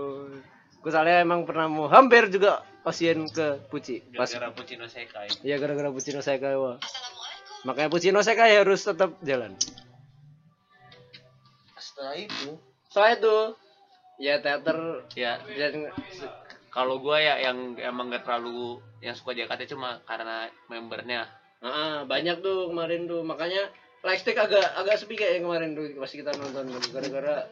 Gue 0.82 0.92
soalnya 0.92 1.22
emang 1.22 1.46
pernah 1.46 1.70
mau 1.70 1.86
hampir 1.92 2.32
juga 2.32 2.64
pasien 2.82 3.28
ke 3.30 3.68
Buci. 3.70 4.02
Pas 4.16 4.26
Gara-gara 4.32 4.56
Pucino 4.56 4.86
Sekai. 4.90 5.28
Iya 5.46 5.56
gara-gara 5.62 5.92
Pucino 5.94 6.20
Sekai 6.20 6.56
wah. 6.58 6.80
Makanya 7.64 7.90
Pucino 7.94 8.20
Sekai 8.26 8.58
harus 8.58 8.82
tetap 8.82 9.16
jalan. 9.22 9.54
Setelah 11.78 12.16
itu 12.18 12.58
Soalnya 12.92 13.16
itu 13.24 13.36
ya 14.22 14.38
teater. 14.38 14.78
Ya 15.18 15.42
dan 15.42 15.90
kalau 16.70 17.02
gue 17.02 17.18
ya 17.18 17.42
yang 17.42 17.76
emang 17.76 18.08
gak 18.08 18.24
terlalu 18.24 18.80
yang 19.02 19.18
suka 19.18 19.34
JKT 19.34 19.74
cuma 19.74 20.00
karena 20.06 20.48
membernya. 20.70 21.28
Ah, 21.60 22.06
banyak 22.06 22.40
tuh 22.40 22.70
kemarin 22.70 23.10
tuh. 23.10 23.22
Makanya 23.22 23.74
lightstick 24.02 24.38
agak 24.38 24.66
agak 24.78 24.98
sepi 24.98 25.18
kayak 25.18 25.42
kemarin 25.42 25.74
tuh 25.74 25.98
pas 25.98 26.08
kita 26.08 26.32
nonton. 26.38 26.70
Gara-gara 26.90 27.50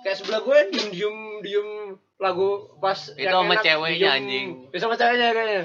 kayak 0.00 0.16
sebelah 0.16 0.40
gue 0.40 0.58
diem 0.70 0.88
diem 0.92 1.16
diem 1.40 1.68
lagu 2.16 2.68
pas 2.78 2.96
Itu 3.12 3.26
sama 3.26 3.56
ceweknya, 3.58 3.96
diem- 3.96 4.16
anjing. 4.16 4.46
Itu 4.70 4.78
sama 4.78 4.94
ceweknya 4.96 5.28
kayaknya. 5.32 5.64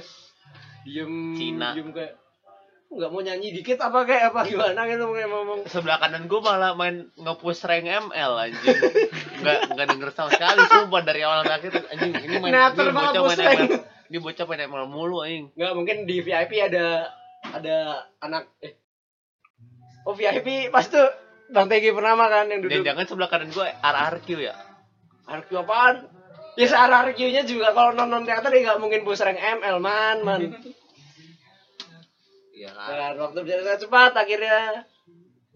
Diem 0.85 1.13
Cina. 1.35 1.69
diem 1.75 1.89
kayak 1.91 2.13
nggak 2.85 3.11
mau 3.11 3.19
nyanyi 3.19 3.51
dikit 3.51 3.81
apa 3.81 4.05
kayak 4.05 4.31
apa 4.31 4.45
gimana 4.47 4.87
gitu 4.87 5.03
kayak 5.09 5.29
ngomong. 5.29 5.59
Sebelah 5.67 5.97
kanan 5.99 6.29
gue 6.29 6.39
malah 6.39 6.77
main 6.77 7.09
nge-push 7.17 7.65
rank 7.65 7.85
ML 7.89 8.31
anjing. 8.39 8.77
Nggak 9.45 9.59
nggak 9.75 9.87
denger 9.93 10.09
sama 10.15 10.29
sekali 10.31 10.61
sumpah 10.65 11.01
dari 11.03 11.21
awal 11.21 11.43
sampai 11.43 11.55
akhir. 11.59 11.71
Anjing 11.91 12.11
ini 12.23 12.35
main 12.39 12.51
Netter 12.55 12.85
ini 12.87 12.95
bocah 12.95 13.21
main. 13.21 13.39
ML 13.41 13.69
ini 14.09 14.17
bocah 14.21 14.45
main 14.47 14.61
ML 14.69 14.87
mulu 14.87 15.17
anjing. 15.25 15.45
Nggak 15.57 15.73
mungkin 15.75 15.97
di 16.07 16.15
VIP 16.23 16.51
ada 16.61 17.11
ada 17.51 17.77
anak 18.23 18.47
eh. 18.63 18.79
Oh 20.05 20.13
VIP 20.15 20.69
pas 20.69 20.85
tuh 20.85 21.09
Bang 21.51 21.67
Tegi 21.69 21.91
Purnama 21.93 22.25
kan 22.29 22.49
yang 22.49 22.63
dan 22.65 22.69
duduk. 22.69 22.85
jangan 22.85 23.05
sebelah 23.05 23.29
kanan 23.29 23.49
gue 23.51 23.67
RRQ 23.81 24.27
ya. 24.39 24.55
RQ 25.25 25.49
apaan? 25.65 25.95
Ya 26.55 26.65
se 26.71 26.77
RQ-nya 26.79 27.43
juga 27.43 27.75
kalau 27.75 27.91
nonton 27.91 28.23
teater 28.23 28.47
ya 28.55 28.71
nggak 28.71 28.79
mungkin 28.79 29.01
push 29.03 29.19
rank 29.19 29.35
ML 29.35 29.77
man 29.83 30.17
man. 30.23 30.41
iya 32.55 32.71
kan 32.71 32.87
Dan 32.95 33.15
waktu 33.19 33.37
berjalan 33.43 33.77
cepat 33.77 34.11
akhirnya 34.15 34.87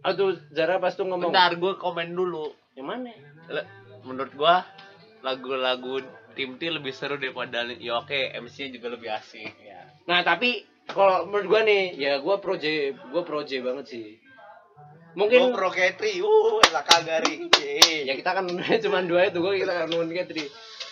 Aduh 0.04 0.36
Zara 0.52 0.78
pas 0.84 0.94
tuh 0.96 1.08
ngomong 1.08 1.32
bentar 1.32 1.56
gue 1.56 1.74
komen 1.80 2.12
dulu 2.12 2.52
Yang 2.76 2.88
mana? 2.88 3.12
Le- 3.48 3.68
menurut 4.04 4.32
gue 4.36 4.56
lagu-lagu 5.24 6.04
tim 6.36 6.56
T 6.56 6.72
lebih 6.72 6.92
seru 6.96 7.20
daripada 7.20 7.68
ya 7.68 8.00
oke 8.00 8.36
MC 8.40 8.72
juga 8.72 8.96
lebih 8.96 9.12
asik 9.12 9.52
ya 9.60 9.80
Nah 10.10 10.26
tapi 10.26 10.66
kalau 10.90 11.30
menurut 11.30 11.46
gua 11.46 11.62
nih 11.62 11.94
ya 12.02 12.18
gua 12.18 12.42
pro 12.42 12.58
J 12.58 12.98
gua 13.14 13.22
pro 13.22 13.46
J 13.46 13.62
banget 13.62 13.86
sih. 13.94 14.18
Mungkin 15.14 15.54
pro 15.54 15.70
Ketri 15.70 16.18
uh 16.22 16.62
lah 16.74 16.82
kagari 16.82 17.46
ya 18.10 18.14
kita 18.18 18.34
kan 18.34 18.46
cuma 18.84 19.06
dua 19.06 19.30
itu 19.30 19.38
gua 19.38 19.54
kita 19.54 19.70
kan 19.70 19.86
nonton 19.86 20.10
Katri. 20.18 20.50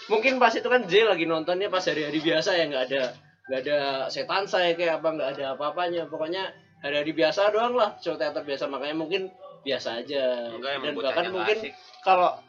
Mungkin 0.08 0.38
pas 0.38 0.54
itu 0.54 0.70
kan 0.70 0.86
J 0.86 1.10
lagi 1.10 1.26
nontonnya 1.26 1.74
pas 1.74 1.82
hari-hari 1.82 2.22
biasa 2.22 2.54
ya 2.54 2.70
nggak 2.70 2.86
ada 2.94 3.04
nggak 3.48 3.60
ada 3.64 3.80
setan 4.12 4.44
saya 4.44 4.76
kayak 4.76 5.00
apa 5.00 5.08
nggak 5.16 5.30
ada 5.40 5.46
apa-apanya. 5.56 6.08
Pokoknya 6.12 6.52
hari-hari 6.84 7.12
biasa 7.16 7.52
doang 7.56 7.76
lah 7.80 7.96
show 8.04 8.20
teater 8.20 8.44
biasa. 8.44 8.68
Makanya 8.68 8.96
mungkin 9.00 9.32
biasa 9.64 10.04
aja. 10.04 10.52
Enggak 10.52 10.84
dan 10.84 10.94
bahkan 10.96 11.26
mungkin 11.32 11.58
asik. 11.60 11.74
kalau 12.04 12.40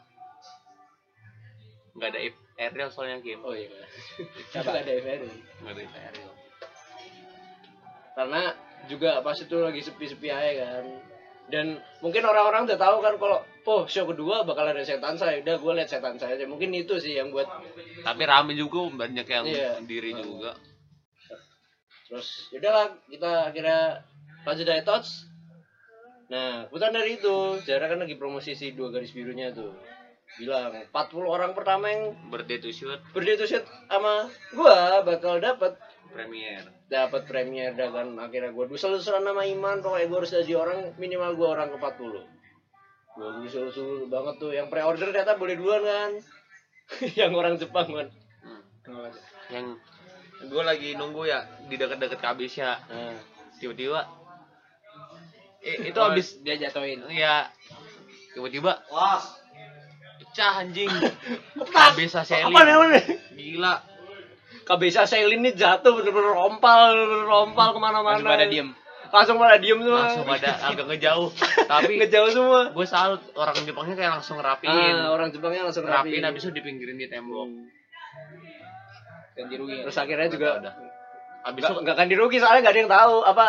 nggak 1.95 2.09
ada 2.15 2.19
Ariel 2.59 2.89
soalnya 2.91 3.23
Kim. 3.23 3.39
Oh 3.43 3.55
iya. 3.55 3.71
Nggak 4.55 4.83
ada 4.83 4.91
event 4.91 5.21
nggak 5.63 5.73
ada 5.75 5.83
Ariel 6.11 6.31
karena 8.19 8.51
juga 8.91 9.23
pas 9.23 9.37
itu 9.39 9.55
lagi 9.63 9.79
sepi-sepi 9.79 10.27
aja 10.27 10.51
kan. 10.59 10.85
Dan 11.49 11.79
mungkin 12.03 12.21
orang-orang 12.27 12.67
udah 12.67 12.75
tahu 12.77 12.99
kan 12.99 13.15
kalau 13.15 13.39
oh 13.69 13.87
show 13.87 14.03
kedua 14.03 14.43
bakal 14.43 14.67
ada 14.67 14.83
setan 14.83 15.15
saya. 15.15 15.39
Udah 15.39 15.55
gue 15.55 15.73
lihat 15.79 15.87
setan 15.87 16.19
saya 16.19 16.35
mungkin 16.43 16.75
itu 16.75 16.99
sih 16.99 17.15
yang 17.15 17.31
buat 17.31 17.47
tapi 18.03 18.23
rame 18.27 18.59
juga 18.59 18.91
banyak 18.91 19.23
yang 19.23 19.45
Iya. 19.47 19.71
diri 19.87 20.11
juga 20.19 20.51
terus 22.09 22.49
yaudahlah 22.49 22.97
kita 23.05 23.53
akhirnya 23.53 24.01
lanjut 24.43 24.65
dari 24.65 24.83
touch 24.83 25.29
nah 26.29 26.65
kebetulan 26.69 26.93
dari 26.93 27.11
itu 27.17 27.35
Zara 27.65 27.89
kan 27.89 28.01
lagi 28.01 28.17
promosi 28.17 28.53
si 28.53 28.77
dua 28.77 28.93
garis 28.93 29.09
birunya 29.09 29.49
tuh. 29.49 29.73
Bilang 30.37 30.69
40 30.93 30.93
orang 31.25 31.57
pertama 31.57 31.89
yang 31.89 32.13
birthday 32.29 32.61
to 32.61 32.69
shoot. 32.69 33.01
Berdiri 33.17 33.49
shoot 33.49 33.65
sama 33.89 34.29
gua 34.53 35.01
bakal 35.01 35.41
dapat 35.41 35.73
premier. 36.13 36.69
Dapat 36.85 37.25
premier 37.25 37.73
dah 37.73 37.89
kan 37.89 38.13
akhirnya 38.21 38.53
gue 38.53 38.65
dusel-duselan 38.69 39.25
nama 39.25 39.41
Iman 39.41 39.81
pokoknya 39.81 40.05
gue 40.05 40.17
harus 40.21 40.33
jadi 40.33 40.53
orang 40.53 40.79
minimal 41.01 41.33
gue 41.33 41.47
orang 41.49 41.69
ke 41.73 41.77
40 41.81 42.39
gue 43.19 43.29
dusel-dusul 43.45 44.07
banget 44.07 44.35
tuh 44.39 44.51
yang 44.55 44.71
pre-order 44.71 45.11
ternyata 45.11 45.35
boleh 45.35 45.59
duluan 45.59 45.83
kan. 45.83 46.11
Yang 47.19 47.31
orang 47.35 47.55
Jepang 47.59 47.89
kan. 47.91 48.07
Hmm. 48.89 49.11
yang 49.53 49.65
gue 50.39 50.63
lagi 50.63 50.95
nunggu 50.95 51.27
ya 51.27 51.43
di 51.67 51.75
dekat-dekat 51.75 52.19
Kabisya 52.19 52.69
nah, 52.87 53.17
tiba-tiba 53.59 54.07
eh, 55.59 55.91
itu 55.91 55.99
Oh, 55.99 56.07
habis 56.07 56.39
dia 56.39 56.55
jatuhin. 56.55 57.03
ya 57.11 57.51
tiba-tiba 58.31 58.79
pecah 60.29 60.61
anjing. 60.63 60.87
Kabisya 61.75 62.21
Selin 62.23 62.53
apa 62.53 62.61
namanya 62.63 63.01
gila. 63.35 63.75
Kabisa 64.63 65.09
Selin 65.09 65.41
ini 65.41 65.51
jatuh 65.57 65.97
bener-bener 65.97 66.31
rompal 66.37 66.93
bener-bener 66.93 67.25
rompal 67.25 67.67
ke 67.73 67.79
mana-mana. 67.81 68.21
Langsung 68.21 68.29
pada 68.29 68.47
diem. 68.47 68.69
langsung 69.09 69.35
pada 69.41 69.57
diem 69.57 69.79
semua. 69.81 70.05
Langsung 70.05 70.29
ada 70.29 70.51
agak 70.69 70.85
ngejauh. 70.85 71.29
Tapi 71.65 71.93
ngejauh 71.97 72.29
semua. 72.29 72.61
gue 72.69 72.85
salut 72.85 73.21
orang 73.33 73.57
Jepangnya 73.65 73.95
kayak 73.97 74.11
langsung 74.21 74.37
ngerapiin. 74.37 74.95
Ah, 75.01 75.09
orang 75.09 75.33
Jepangnya 75.33 75.65
langsung 75.65 75.83
ngerapiin. 75.89 76.21
Rapi 76.21 76.29
habis 76.29 76.41
itu 76.45 76.53
dipinggirin 76.53 77.01
di 77.01 77.09
tembok 77.09 77.49
Ganti 79.39 79.55
rugi. 79.55 79.77
terus 79.87 79.97
akhirnya 79.97 80.27
juga 80.27 80.49
udah 80.59 80.73
habis 81.39 81.61
nggak 81.63 81.71
itu 81.71 81.81
nggak 81.87 81.95
akan 81.95 82.07
dirugi 82.11 82.37
soalnya 82.43 82.59
nggak 82.67 82.73
ada 82.75 82.81
yang 82.83 82.91
tahu. 82.91 83.15
Apa 83.23 83.45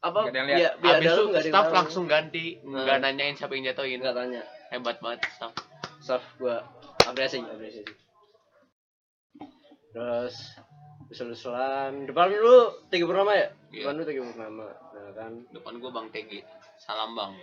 apa? 0.00 0.20
Biar 0.32 0.72
habis 0.80 1.12
itu 1.12 1.24
staff 1.52 1.66
tahu. 1.68 1.76
langsung 1.76 2.04
ganti. 2.08 2.56
Nggak 2.64 2.96
Hmm. 2.96 3.04
nanyain 3.04 3.36
siapa 3.36 3.52
yang 3.52 3.68
jatuhin. 3.68 4.00
Nggak 4.00 4.16
tanya. 4.16 4.42
Hebat 4.72 4.96
banget 5.04 5.20
staff. 5.36 5.52
Staff 6.00 6.24
gua. 6.40 6.64
Apresiasi 7.04 7.44
apresiasi. 7.44 7.92
Terus 9.92 10.34
usul-usulan. 11.12 12.08
Depan 12.08 12.32
dulu 12.32 12.88
tiga 12.88 13.04
purnama 13.04 13.36
ya? 13.36 13.52
Iya. 13.68 13.84
depan 13.84 13.92
dulu 14.00 14.06
tiga 14.08 14.22
purnama. 14.24 14.66
Nah 14.96 15.10
kan. 15.12 15.32
Depan 15.52 15.72
gue 15.76 15.90
bang 15.92 16.08
Tegi 16.08 16.40
salam 16.80 17.12
bang 17.12 17.36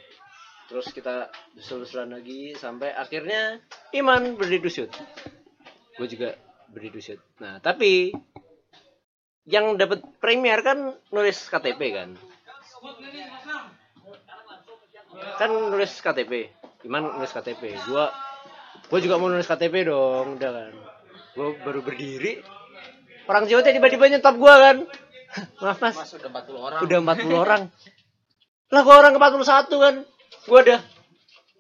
terus 0.68 0.92
kita 0.92 1.32
usul-usulan 1.56 2.12
lagi 2.12 2.52
sampai 2.58 2.92
akhirnya 2.92 3.62
Iman 3.96 4.36
berdiri 4.36 4.68
shoot 4.68 4.92
gue 5.96 6.08
juga 6.10 6.36
berdiri 6.72 7.00
shoot. 7.00 7.22
Nah 7.44 7.60
tapi 7.64 8.12
yang 9.48 9.80
dapat 9.80 10.04
premier 10.20 10.60
kan 10.62 10.96
nulis 11.12 11.38
KTP 11.48 11.82
kan? 11.96 12.10
Kan 15.40 15.50
nulis 15.72 15.98
KTP 16.04 16.58
Iman 16.86 17.20
nulis 17.20 17.34
KTP 17.34 17.74
gua 17.90 18.14
gua 18.88 19.00
juga 19.02 19.20
mau 19.20 19.28
nulis 19.28 19.50
KTP 19.50 19.90
dong 19.90 20.38
udah 20.38 20.52
kan? 20.54 20.74
Gua 21.34 21.54
baru 21.66 21.82
berdiri. 21.82 22.40
Orang 23.28 23.50
Jawa 23.50 23.66
tiba-tiba 23.66 24.08
nyetop 24.08 24.40
gua 24.40 24.56
kan? 24.62 24.78
Maaf 25.62 25.84
mas. 25.84 25.96
Mas 26.00 26.14
udah 26.16 26.30
40 26.32 26.56
orang. 26.56 26.80
Udah 26.86 27.00
40 27.04 27.34
orang. 27.34 27.62
Lah 28.72 28.82
gua 28.88 28.96
orang 29.04 29.12
ke 29.12 29.20
41 29.20 29.84
kan? 29.84 29.96
Gua 30.48 30.60
udah 30.64 30.80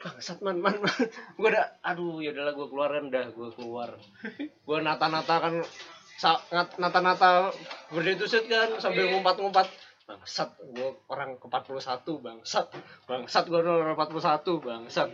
bangsat 0.07 0.39
man 0.39 0.63
man, 0.63 0.79
man. 0.79 0.95
gue 1.35 1.49
udah 1.51 1.67
aduh 1.83 2.23
ya 2.23 2.31
udahlah 2.31 2.55
gue 2.55 2.67
keluar 2.71 2.89
kan 2.95 3.05
dah 3.11 3.25
gue 3.27 3.49
keluar. 3.53 3.89
Gue 4.39 4.77
nata-nata 4.79 5.35
kan 5.37 5.53
sa- 6.15 6.41
ngat- 6.49 6.79
nata-nata 6.79 7.51
berdiri 7.91 8.23
set 8.23 8.47
kan 8.47 8.79
sambil 8.79 9.11
ngumpat-ngumpat. 9.11 9.67
Bangsat 10.07 10.55
gue 10.63 10.89
orang 11.11 11.35
ke 11.35 11.51
41 11.51 11.83
bangsat. 12.23 12.71
Bangsat 13.03 13.43
gue 13.51 13.59
orang 13.59 13.91
41 13.91 14.63
bangsat. 14.63 15.11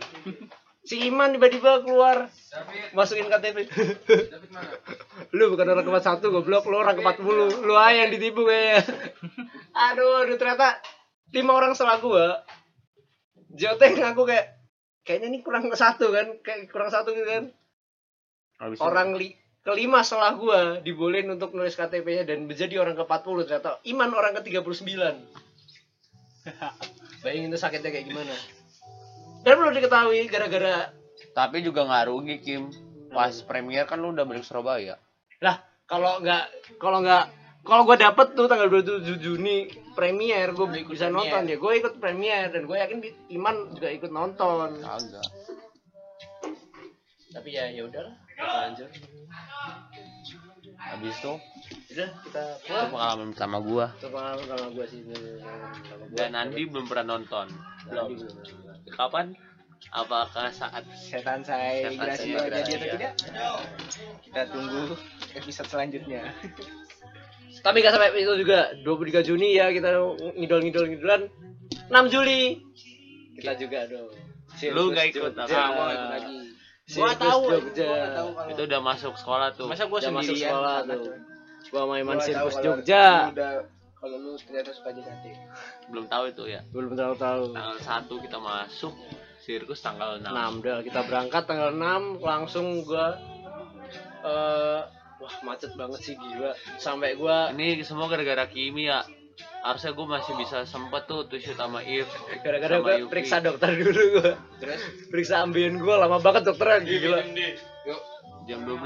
Si 0.84 1.00
Iman 1.02 1.34
tiba-tiba 1.34 1.82
keluar. 1.82 2.30
Masukin 2.94 3.26
KTP 3.26 3.66
lu 5.36 5.50
bukan 5.50 5.66
orang 5.66 5.82
ke 5.82 5.90
41 5.90 6.30
goblok. 6.30 6.64
Lu 6.70 6.78
orang 6.78 6.94
ke 6.94 7.02
40 7.02 7.66
lu 7.66 7.74
aja 7.74 8.06
yang 8.06 8.14
ditipu 8.14 8.46
kayaknya 8.46 8.86
aduh 9.90 10.22
aduh 10.22 10.38
ternyata 10.38 10.78
lima 11.34 11.52
orang 11.58 11.74
setelah 11.74 11.98
gua. 11.98 12.26
Jote 13.50 13.98
ngaku 13.98 14.22
kayak 14.26 14.46
kayaknya 15.04 15.28
ini 15.30 15.38
kurang 15.44 15.68
satu 15.70 16.10
kan 16.10 16.40
kayak 16.40 16.72
kurang 16.72 16.88
satu 16.90 17.12
gitu 17.12 17.28
kan. 17.28 17.44
Habis 18.58 18.80
orang 18.80 19.14
li, 19.14 19.36
kelima 19.60 20.00
setelah 20.00 20.32
gua 20.34 20.60
dibolehin 20.80 21.28
untuk 21.28 21.52
nulis 21.52 21.76
KTP-nya 21.76 22.24
dan 22.24 22.48
menjadi 22.48 22.80
orang 22.80 22.96
ke-40 22.96 23.36
ternyata. 23.44 23.70
Iman 23.84 24.10
orang 24.16 24.32
ke-39 24.40 24.96
bayangin 27.24 27.48
itu 27.52 27.58
sakitnya 27.60 27.90
kayak 27.92 28.06
gimana. 28.08 28.34
Dan 29.44 29.60
perlu 29.60 29.72
diketahui 29.76 30.28
gara-gara 30.28 30.92
Tapi 31.36 31.60
juga 31.60 31.84
nggak 31.84 32.04
rugi 32.08 32.36
Kim. 32.40 32.72
Pas 33.12 33.32
premier 33.44 33.84
kan 33.88 34.00
lu 34.00 34.12
udah 34.12 34.24
balik 34.26 34.44
Surabaya. 34.44 34.98
lah 35.44 35.60
kalau 35.84 36.20
nggak 36.24 36.44
kalau 36.80 37.04
nggak 37.04 37.28
kalau 37.64 37.82
gue 37.88 37.96
dapet 37.96 38.36
tuh 38.36 38.44
tanggal 38.44 38.68
27 38.68 39.24
Juni 39.24 39.66
premier 39.96 40.52
gue 40.52 40.66
bisa 40.84 41.08
premier. 41.08 41.16
nonton 41.16 41.42
ya 41.48 41.56
gue 41.56 41.72
ikut 41.80 41.94
premier 41.96 42.52
dan 42.52 42.62
gue 42.68 42.76
yakin 42.76 42.98
Iman 43.32 43.56
juga 43.72 43.88
ikut 43.88 44.10
nonton 44.12 44.68
Kagak. 44.84 45.28
tapi 47.32 47.48
ya 47.56 47.66
ya 47.72 47.82
udahlah 47.88 48.14
kita 48.28 48.56
lanjut 48.68 48.90
Habis 50.74 51.16
itu 51.16 51.32
udah 51.96 52.08
kita 52.28 52.42
itu 52.60 52.68
pulang 52.68 52.90
pengalaman 52.92 53.28
pertama 53.32 53.58
gua. 53.64 53.86
itu 53.96 54.08
pengalaman 54.12 54.44
sama 54.44 54.66
gue 54.68 54.86
sih 54.90 55.00
sama 55.00 55.24
gua. 55.32 56.08
Dan 56.12 56.30
Andi 56.36 56.62
belum 56.68 56.84
pernah 56.84 57.06
nonton. 57.16 57.46
Belum 57.88 58.08
Kapan? 58.92 59.26
Apakah 59.94 60.52
saat 60.52 60.84
setan 60.92 61.40
saya 61.40 61.88
mau 61.92 62.04
jadi 62.04 62.20
atau 62.20 62.24
imigrasi, 62.24 62.88
tidak 62.96 63.12
kita 64.24 64.42
tunggu 64.52 64.82
episode 65.36 65.68
selanjutnya 65.68 66.22
tapi 67.60 67.76
gak 67.78 67.92
sampai 67.92 68.10
itu 68.16 68.32
juga 68.36 68.72
23 68.80 69.22
Juni 69.22 69.54
ya 69.54 69.68
kita 69.68 69.94
ngidol-ngidol 70.34 70.84
ngidolan 70.88 71.22
6 71.86 72.12
Juli 72.12 72.58
kita 73.36 73.52
juga 73.56 73.86
dong 73.86 74.08
Lu 74.70 74.86
nggak 74.88 75.06
ikut, 75.10 75.34
Jogja. 75.34 75.50
apa? 75.50 75.74
gua 75.74 75.86
ikut 75.90 76.10
lagi 76.10 76.36
Sirkus 76.84 76.96
gua 76.96 77.12
tahu 77.16 77.40
Jogja. 77.50 77.84
gua 77.84 78.08
tahu 78.08 78.28
kalau 78.30 78.48
itu 78.48 78.62
udah 78.64 78.80
masuk 78.80 79.12
sekolah 79.14 79.48
tuh. 79.52 79.66
masa 79.66 79.84
gua 79.84 79.98
Udah 79.98 80.12
masuk 80.14 80.36
sekolah 80.36 80.76
tuh. 80.84 81.02
gua 81.66 81.80
sama 81.82 81.94
Iman 81.96 82.14
Gua 82.14 82.20
tahu 82.20 82.24
Sirkus 82.24 82.54
kalau 82.54 82.64
Jogja 82.64 83.04
lu 83.04 83.32
udah 83.32 83.52
kalau 83.94 84.16
lu 84.18 84.30
ternyata 84.36 84.70
suka 84.70 84.90
JKT 84.92 85.24
Belum 85.88 86.04
tahu 86.06 86.24
itu 86.28 86.42
ya. 86.46 86.60
belum 86.70 86.92
tahu 86.92 87.12
tahu 87.16 87.42
Tanggal 87.50 87.78
1 87.80 88.24
kita 88.24 88.38
masuk 88.38 88.92
sirkus 89.40 89.80
tanggal 89.80 90.10
6. 90.16 90.24
6 90.24 90.60
udah 90.60 90.76
kita 90.80 91.00
berangkat 91.02 91.42
tanggal 91.44 91.70
6 91.70 92.20
langsung 92.20 92.66
gua 92.80 93.18
eh 94.22 94.80
wah 95.24 95.34
macet 95.40 95.72
banget 95.72 96.00
sih 96.04 96.14
gila. 96.20 96.52
Sampai 96.76 97.16
gua 97.16 97.48
Ini 97.56 97.80
semua 97.80 98.06
gara-gara 98.12 98.44
Kimi 98.44 98.92
ya. 98.92 99.00
Harusnya 99.64 99.96
gue 99.96 100.06
masih 100.06 100.36
bisa 100.38 100.62
sempet 100.68 101.08
tuh 101.08 101.26
tuh 101.26 101.40
shoot 101.40 101.56
sama 101.56 101.80
If. 101.82 102.06
gara-gara 102.44 103.00
Yuki. 103.00 103.08
periksa 103.08 103.40
dokter 103.40 103.72
dulu 103.80 104.20
gua. 104.20 104.36
Terus? 104.60 104.80
Periksa 105.08 105.40
ambien 105.40 105.80
gua 105.80 106.04
lama 106.04 106.20
banget 106.20 106.52
dokternya 106.52 106.84
gila. 106.84 107.18
yuk. 107.88 108.00
Jam 108.44 108.60
12. 108.68 108.84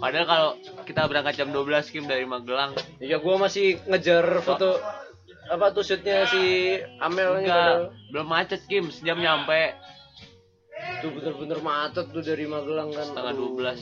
Padahal 0.00 0.26
kalau 0.26 0.50
kita 0.88 1.04
berangkat 1.04 1.36
jam 1.36 1.52
12 1.52 1.92
Kim 1.92 2.08
dari 2.08 2.24
Magelang, 2.24 2.72
iya 3.04 3.20
gua 3.20 3.36
masih 3.36 3.76
ngejar 3.84 4.40
foto 4.40 4.80
apa 5.50 5.76
tuh 5.76 5.84
shootnya 5.84 6.24
si 6.30 6.78
Amel 7.02 7.42
ini 7.42 7.50
enggak, 7.50 7.92
belum 8.14 8.26
macet 8.30 8.64
Kim, 8.70 8.88
sejam 8.88 9.18
nyampe 9.20 9.76
tuh 11.00 11.10
bener-bener 11.10 11.58
macet 11.60 12.06
tuh 12.08 12.20
dari 12.20 12.44
Magelang 12.44 12.90
kan 12.90 13.06
setengah 13.06 13.32
Aduh. 13.32 13.56
12. 13.56 13.80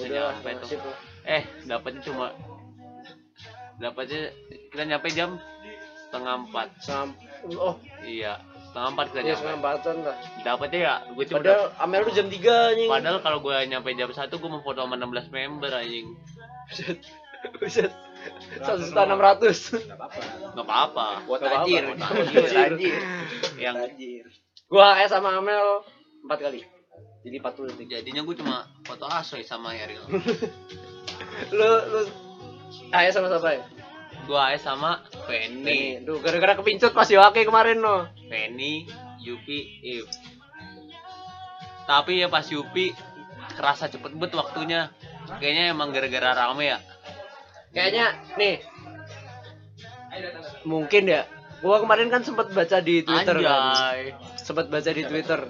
Gila, 0.00 0.26
nasib 0.44 0.80
lah. 0.80 0.96
Eh, 1.24 1.42
dapatnya 1.64 2.00
cuma 2.02 2.26
dapatnya 3.76 4.30
kita 4.70 4.82
nyampe 4.84 5.08
jam 5.10 5.40
setengah 6.06 6.34
empat. 6.46 6.68
Sam 6.78 7.08
oh 7.56 7.74
Iya, 8.00 8.38
setengah 8.70 8.88
empat 8.92 9.06
kita 9.10 9.20
iya 9.20 9.34
setengah 9.34 9.50
nyampe. 9.50 9.66
empatan 9.66 9.96
lah 10.00 10.16
Dapatnya 10.40 10.78
ya, 10.80 10.94
gue 11.10 11.24
cuma 11.26 11.38
padahal 11.40 11.64
Amel 11.76 12.00
tuh 12.04 12.14
jam 12.14 12.26
3 12.28 12.38
anjing 12.70 12.88
Padahal 12.88 13.18
kalau 13.20 13.38
gue 13.40 13.56
nyampe 13.66 13.88
jam 13.92 14.08
1 14.08 14.30
gue 14.30 14.50
mau 14.50 14.62
foto 14.62 14.80
sama 14.80 14.94
16 14.94 15.28
member 15.28 15.70
anjing. 15.70 16.06
Buset. 16.70 16.98
Buset. 17.58 17.92
Satu 18.56 18.80
juta 18.80 19.04
enam 19.04 19.20
ratus. 19.20 19.58
nggak 19.74 19.98
apa-apa 19.98 20.20
Gak 20.54 20.64
apa-apa. 20.64 21.06
buat 21.26 21.38
Nggak 21.40 21.50
apa-apa, 21.50 21.66
tajir 21.66 21.82
buat 21.84 21.98
tajir 22.48 22.94
Yang 23.58 23.74
tajir 23.84 24.24
Gua 24.68 24.96
HS 24.96 25.16
sama 25.18 25.38
Amel 25.38 25.84
empat 26.24 26.38
kali. 26.40 26.64
Jadi 27.24 27.36
40 27.40 27.72
detik. 27.72 27.88
jadinya 27.88 28.20
gue 28.20 28.36
cuma 28.36 28.68
foto 28.84 29.08
asoy 29.08 29.40
sama 29.40 29.72
Ariel. 29.72 30.04
Lu 31.56 31.70
lu 31.88 32.00
HS 32.92 33.16
sama 33.16 33.32
siapa 33.32 33.48
ya? 33.56 33.64
Gue 34.24 34.40
AS 34.40 34.64
sama 34.64 35.04
Penny, 35.28 36.00
tuh 36.00 36.16
gara-gara 36.24 36.56
kepincut 36.56 36.96
pas 36.96 37.04
Yoake 37.04 37.44
kemarin 37.44 37.76
no. 37.76 38.08
Penny, 38.32 38.88
Yupi, 39.20 39.84
If. 39.84 40.08
Tapi 41.84 42.24
ya 42.24 42.32
pas 42.32 42.44
Yupi 42.48 42.96
kerasa 43.52 43.92
cepet 43.92 44.16
bet 44.16 44.32
waktunya. 44.32 44.88
Kayaknya 45.40 45.76
emang 45.76 45.92
gara-gara 45.92 46.32
rame 46.32 46.72
ya. 46.72 46.78
Kayaknya 47.76 48.06
nih 48.40 48.56
mungkin 50.64 51.04
ya. 51.04 51.28
Gua 51.64 51.80
kemarin 51.80 52.12
kan 52.12 52.20
sempat 52.20 52.52
baca 52.52 52.76
di 52.78 53.00
Twitter 53.00 53.36
kan. 53.40 53.60
Anjay. 53.72 54.12
Sempat 54.36 54.68
baca 54.68 54.90
di 54.90 55.02
Twitter. 55.02 55.40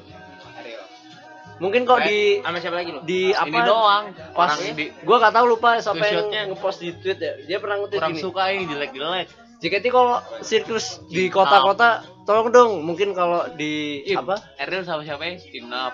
Mungkin 1.55 1.83
kok 1.85 2.03
di 2.03 2.39
sama 2.41 2.59
siapa 2.59 2.77
lagi 2.77 2.91
lu 2.91 2.99
di 3.03 3.31
apa 3.31 3.47
Ini 3.47 3.61
doang. 3.63 4.05
pas 4.31 4.51
Orang 4.53 4.75
di 4.75 4.91
gua 5.03 5.17
gak 5.21 5.35
tahu 5.35 5.47
lupa 5.49 5.79
siapa 5.79 6.03
yang 6.07 6.51
ngepost 6.51 6.79
di 6.81 6.91
tweet 6.95 7.15
ya 7.17 7.33
dia 7.41 7.59
pernah 7.59 7.79
nge-tweet 7.79 7.95
kurang 7.95 8.13
gini 8.13 8.23
suka 8.23 8.43
yang 8.49 8.67
jelek-jelek. 8.69 9.27
JKT 9.57 9.87
kalau 9.89 10.19
sirkus 10.41 10.99
di 11.07 11.31
kota-kota 11.31 12.03
tolong 12.23 12.51
dong 12.51 12.71
mungkin 12.83 13.15
kalau 13.15 13.47
di 13.51 14.03
Ih, 14.03 14.19
apa 14.19 14.35
Ariel 14.59 14.83
sama 14.83 15.03
siapa 15.03 15.23
ya? 15.25 15.39
Tinap, 15.41 15.93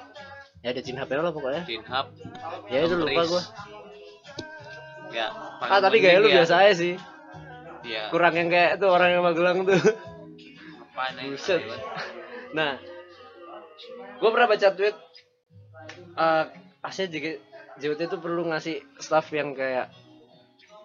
ya 0.59 0.69
ada 0.71 0.81
Chin 0.81 0.97
HP 0.97 1.11
lah 1.13 1.29
pokoknya 1.29 1.63
Tinhap. 1.63 2.07
ya 2.67 2.79
itu 2.81 2.97
lupa 2.97 3.23
gua 3.27 3.43
Ya. 5.11 5.27
ah 5.61 5.79
tapi 5.79 5.99
gaya 5.99 6.19
lu 6.19 6.29
ya. 6.29 6.41
biasa 6.41 6.55
aja 6.57 6.73
sih 6.73 6.95
Iya. 7.81 8.09
kurang 8.09 8.33
yang 8.33 8.49
kayak 8.49 8.77
tuh 8.77 8.89
orang 8.89 9.13
yang 9.13 9.23
Magelang 9.23 9.63
tuh 9.63 9.77
Apaan 11.01 11.17
aja, 11.17 11.33
Buset. 11.33 11.61
Nah 12.59 12.77
gua 14.21 14.31
pernah 14.37 14.53
baca 14.53 14.69
tweet 14.77 14.97
eh 16.21 16.45
asli 16.85 17.09
JKT 17.09 17.37
JKT 17.81 18.01
itu 18.13 18.17
perlu 18.21 18.45
ngasih 18.53 18.85
staff 19.01 19.33
yang 19.33 19.57
kayak 19.57 19.89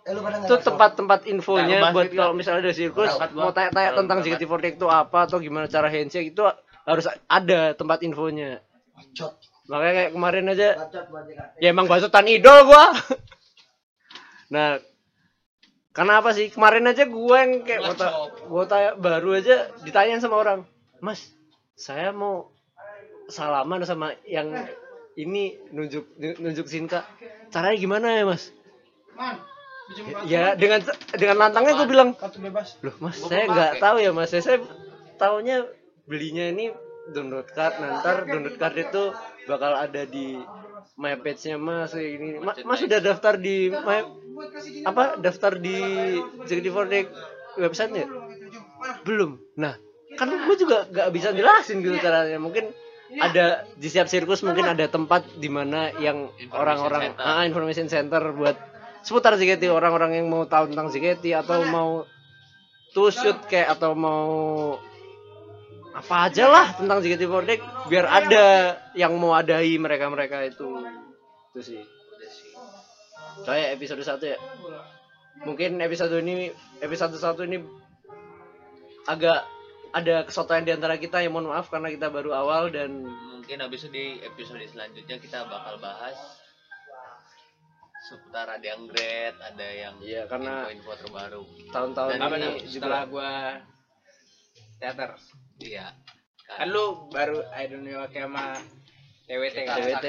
itu 0.07 0.55
tempat-tempat 0.63 1.27
infonya 1.27 1.83
Nah, 1.83 1.91
buat 1.91 2.07
kalau 2.15 2.31
misalnya 2.31 2.69
ada 2.69 2.71
sirkus 2.71 3.11
mau 3.35 3.51
tanya-tanya 3.51 3.91
tentang 3.99 4.23
berangkat. 4.23 4.47
JKT48 4.47 4.77
itu 4.79 4.87
apa 4.87 5.19
atau 5.27 5.37
gimana 5.43 5.67
cara 5.67 5.91
handshake 5.91 6.31
itu 6.31 6.47
harus 6.87 7.05
ada 7.27 7.75
tempat 7.75 7.99
infonya. 8.07 8.63
Makanya 9.67 9.93
kayak 9.99 10.11
kemarin 10.15 10.45
aja. 10.47 10.69
Ya 11.59 11.75
emang 11.75 11.91
basutan 11.91 12.23
idol 12.31 12.71
gua. 12.71 12.95
Nah 14.53 14.77
karena 15.95 16.19
apa 16.19 16.35
sih? 16.35 16.51
Kemarin 16.51 16.85
aja 16.85 17.07
gua 17.07 17.47
yang 17.47 17.63
kayak 17.63 17.81
gua, 17.81 17.95
ta- 17.95 18.15
gua 18.45 18.63
tanya 18.67 18.91
baru 18.93 19.39
aja 19.39 19.71
ditanyain 19.81 20.19
sama 20.19 20.35
orang 20.35 20.67
mas 20.99 21.31
saya 21.73 22.11
mau 22.11 22.51
salaman 23.27 23.83
sama 23.83 24.11
yang 24.23 24.51
ini 25.15 25.55
nunjuk 25.71 26.11
nunjuk 26.19 26.67
Sinka. 26.67 27.07
Caranya 27.47 27.77
gimana 27.79 28.07
ya 28.11 28.23
mas? 28.27 28.51
Ya 30.25 30.57
dengan 30.57 30.81
dengan 31.13 31.37
lantangnya 31.39 31.77
gue 31.77 31.87
bilang 31.87 32.09
loh 32.81 32.95
mas 32.99 33.21
Gua 33.21 33.29
saya 33.29 33.43
nggak 33.47 33.73
tahu 33.79 33.97
ya 34.01 34.11
mas. 34.11 34.33
Saya 34.33 34.59
taunya 35.15 35.63
belinya 36.03 36.51
ini 36.51 36.73
download 37.13 37.47
card. 37.49 37.79
Nanti 37.79 38.27
download 38.27 38.57
card 38.57 38.75
itu 38.75 39.03
bakal 39.45 39.71
ada 39.77 40.03
di 40.03 40.41
my 40.97 41.15
page-nya 41.21 41.55
mas 41.55 41.93
kayak 41.93 42.11
gini. 42.17 42.37
Ma- 42.41 42.65
mas 42.65 42.79
sudah 42.81 42.99
daftar 42.99 43.37
di 43.37 43.69
my 43.71 43.99
apa 44.85 45.03
daftar 45.19 45.57
di 45.57 45.77
JKT48 46.45 47.07
websitenya? 47.59 48.05
Belum 49.07 49.39
nah 49.55 49.79
kan 50.15 50.31
gue 50.31 50.55
juga 50.55 50.87
nggak 50.87 51.09
bisa 51.11 51.35
jelasin 51.35 51.83
gitu 51.83 51.97
caranya. 51.99 52.39
Mungkin 52.39 52.71
ada 53.21 53.63
di 53.77 53.87
setiap 53.87 54.09
sirkus 54.09 54.41
mungkin 54.41 54.65
ada 54.65 54.89
tempat 54.89 55.37
di 55.37 55.47
mana 55.47 55.93
yang 56.01 56.31
orang-orang 56.51 57.13
ah, 57.21 57.45
information 57.45 57.85
center 57.85 58.33
buat 58.33 58.57
seputar 59.05 59.37
JKT 59.37 59.69
orang-orang 59.69 60.17
yang 60.17 60.27
mau 60.27 60.49
tahu 60.49 60.73
tentang 60.73 60.89
JKT 60.89 61.37
atau 61.45 61.61
mau 61.69 61.89
to 62.97 63.13
shoot 63.13 63.37
kayak 63.45 63.77
atau 63.77 63.93
mau 63.93 64.25
apa 65.95 66.27
aja 66.27 66.51
lah 66.51 66.67
tentang 66.75 66.99
JKT48 66.99 67.87
biar 67.87 68.05
ada 68.09 68.45
yang 68.97 69.15
mau 69.15 69.31
adai 69.31 69.79
mereka-mereka 69.79 70.43
itu. 70.43 70.67
Itu 71.53 71.59
sih. 71.63 71.94
Kayak 73.43 73.67
episode 73.75 74.01
1 74.01 74.21
ya. 74.23 74.39
Mungkin 75.43 75.81
episode 75.81 76.15
ini 76.15 76.47
episode 76.79 77.11
1 77.13 77.35
ini 77.43 77.57
agak 79.05 79.43
ada 79.91 80.23
kesotoyan 80.23 80.63
di 80.63 80.71
antara 80.71 80.95
kita 80.95 81.19
ya 81.19 81.27
mohon 81.27 81.47
maaf 81.47 81.67
karena 81.67 81.87
kita 81.87 82.07
baru 82.07 82.31
awal 82.31 82.67
dan 82.67 83.03
mungkin 83.05 83.59
habis 83.59 83.85
itu 83.85 83.91
di 83.91 84.05
episode 84.19 84.59
selanjutnya 84.65 85.19
kita 85.19 85.45
bakal 85.45 85.77
bahas 85.77 86.17
seputar 88.05 88.49
ada 88.49 88.65
yang 88.65 88.85
grade 88.85 89.37
ada 89.39 89.67
yang 89.67 89.95
Iya, 89.97 90.27
karena- 90.27 90.67
info-info 90.67 90.93
terbaru. 90.99 91.41
tahun-tahun 91.71 92.11
Dan 92.11 92.21
apa 92.21 92.35
ini 92.35 92.43
nih 92.43 92.55
juga 92.65 92.71
setelah 92.85 93.03
gua 93.07 93.31
teater. 94.77 95.09
Iya. 95.57 95.85
Kan 96.45 96.67
lu 96.69 96.85
baru 97.09 97.39
I 97.49 97.63
don't 97.65 97.81
know 97.81 98.03
kayak 98.05 98.29
sama 98.29 98.45
TWT 99.25 99.57
kan 99.65 99.75
TWT. 99.81 100.05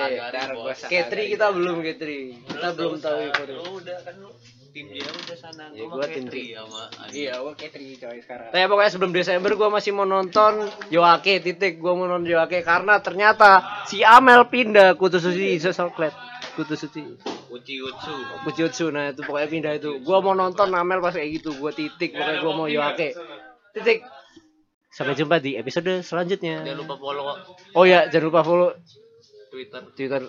Gua 0.52 0.74
K3 0.76 1.12
kita 1.32 1.46
belum 1.48 1.76
K3 1.80 2.04
kita 2.52 2.68
belum 2.76 3.00
tahu 3.00 3.16
ya 3.16 3.32
info 3.32 3.42
lu 3.48 3.64
udah 3.80 3.96
kan 4.04 4.14
lu 4.20 4.30
tim 4.76 4.92
dia 4.92 5.08
udah 5.08 5.36
sana. 5.40 5.64
Ya, 5.72 5.88
gua 5.88 5.96
gua 5.96 6.04
mah 6.04 6.08
tim 6.12 6.26
dia. 6.28 6.60
sama 6.60 6.82
Adi. 7.00 7.12
iya 7.16 7.32
gua 7.40 7.52
K3 7.56 7.76
coy 7.96 8.18
sekarang. 8.20 8.48
Tapi 8.52 8.64
pokoknya 8.68 8.90
sebelum 8.92 9.12
Desember 9.16 9.50
gue 9.56 9.68
masih 9.72 9.90
mau 9.96 10.04
nonton 10.04 10.52
Yoake 10.92 11.40
titik. 11.40 11.80
Gue 11.80 11.92
mau 11.96 12.04
nonton 12.04 12.28
Yoake 12.28 12.60
karena 12.60 13.00
ternyata 13.00 13.64
si 13.88 14.04
Amel 14.04 14.52
pindah 14.52 15.00
Kutu 15.00 15.16
Suci 15.16 15.56
Sosoklet 15.56 16.12
Kutu 16.52 16.76
Suci. 16.76 17.00
Uci 17.48 17.74
Utsu. 17.80 18.14
Kujutsu 18.44 18.92
nah 18.92 19.16
itu 19.16 19.24
pokoknya 19.24 19.48
pindah 19.48 19.72
itu. 19.80 19.96
Gue 20.04 20.18
mau 20.20 20.36
nonton 20.36 20.68
Amel 20.76 21.00
pas 21.00 21.16
kayak 21.16 21.40
gitu 21.40 21.56
gue 21.56 21.72
titik. 21.72 22.12
Pokoknya 22.12 22.44
gue 22.44 22.52
mau 22.52 22.68
Yoake 22.68 23.16
titik. 23.72 24.04
Sampai 24.92 25.16
jumpa 25.16 25.40
di 25.40 25.56
episode 25.56 26.04
selanjutnya. 26.04 26.68
Jangan 26.68 26.84
lupa 26.84 26.96
follow 27.00 27.32
oh 27.76 27.84
ya 27.88 28.12
jangan 28.12 28.24
lupa 28.28 28.40
follow 28.44 28.76
Twitter. 29.56 29.82
Twitter 29.96 30.22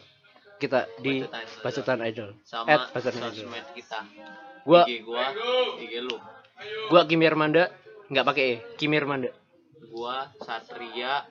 kita 0.57 0.87
di 1.03 1.19
Bacotan 1.59 1.99
Idol. 2.07 2.31
Sama 2.47 2.71
At 2.71 2.95
Bacotan 2.95 3.27
Idol. 3.27 3.43
sosmed 3.43 3.67
kita. 3.75 3.99
Gue 4.63 4.81
IG 4.87 5.03
gua 5.03 5.35
IG 5.83 5.93
lu. 5.99 6.15
Gue 6.87 7.01
Kimi 7.11 7.27
Armanda 7.27 7.67
nggak 8.07 8.23
pakai 8.23 8.45
e 8.47 8.55
Kimi 8.79 8.95
Armanda 8.95 9.35
gua 9.91 10.31
Satria 10.39 11.27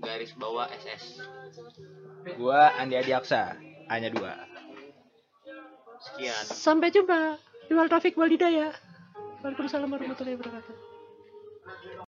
garis 0.00 0.32
bawah 0.34 0.64
SS 0.72 1.20
gua 2.40 2.72
Andi 2.80 2.96
Adiaksa 2.96 3.60
hanya 3.92 4.08
dua. 4.08 4.32
Sekian. 6.00 6.44
Sampai 6.44 6.88
jumpa. 6.92 7.36
Iwal 7.72 7.88
Taufik 7.88 8.16
Walidaya. 8.16 8.72
Waalaikumsalam 9.40 9.88
warahmatullahi 9.88 10.36
wabarakatuh. 10.36 10.76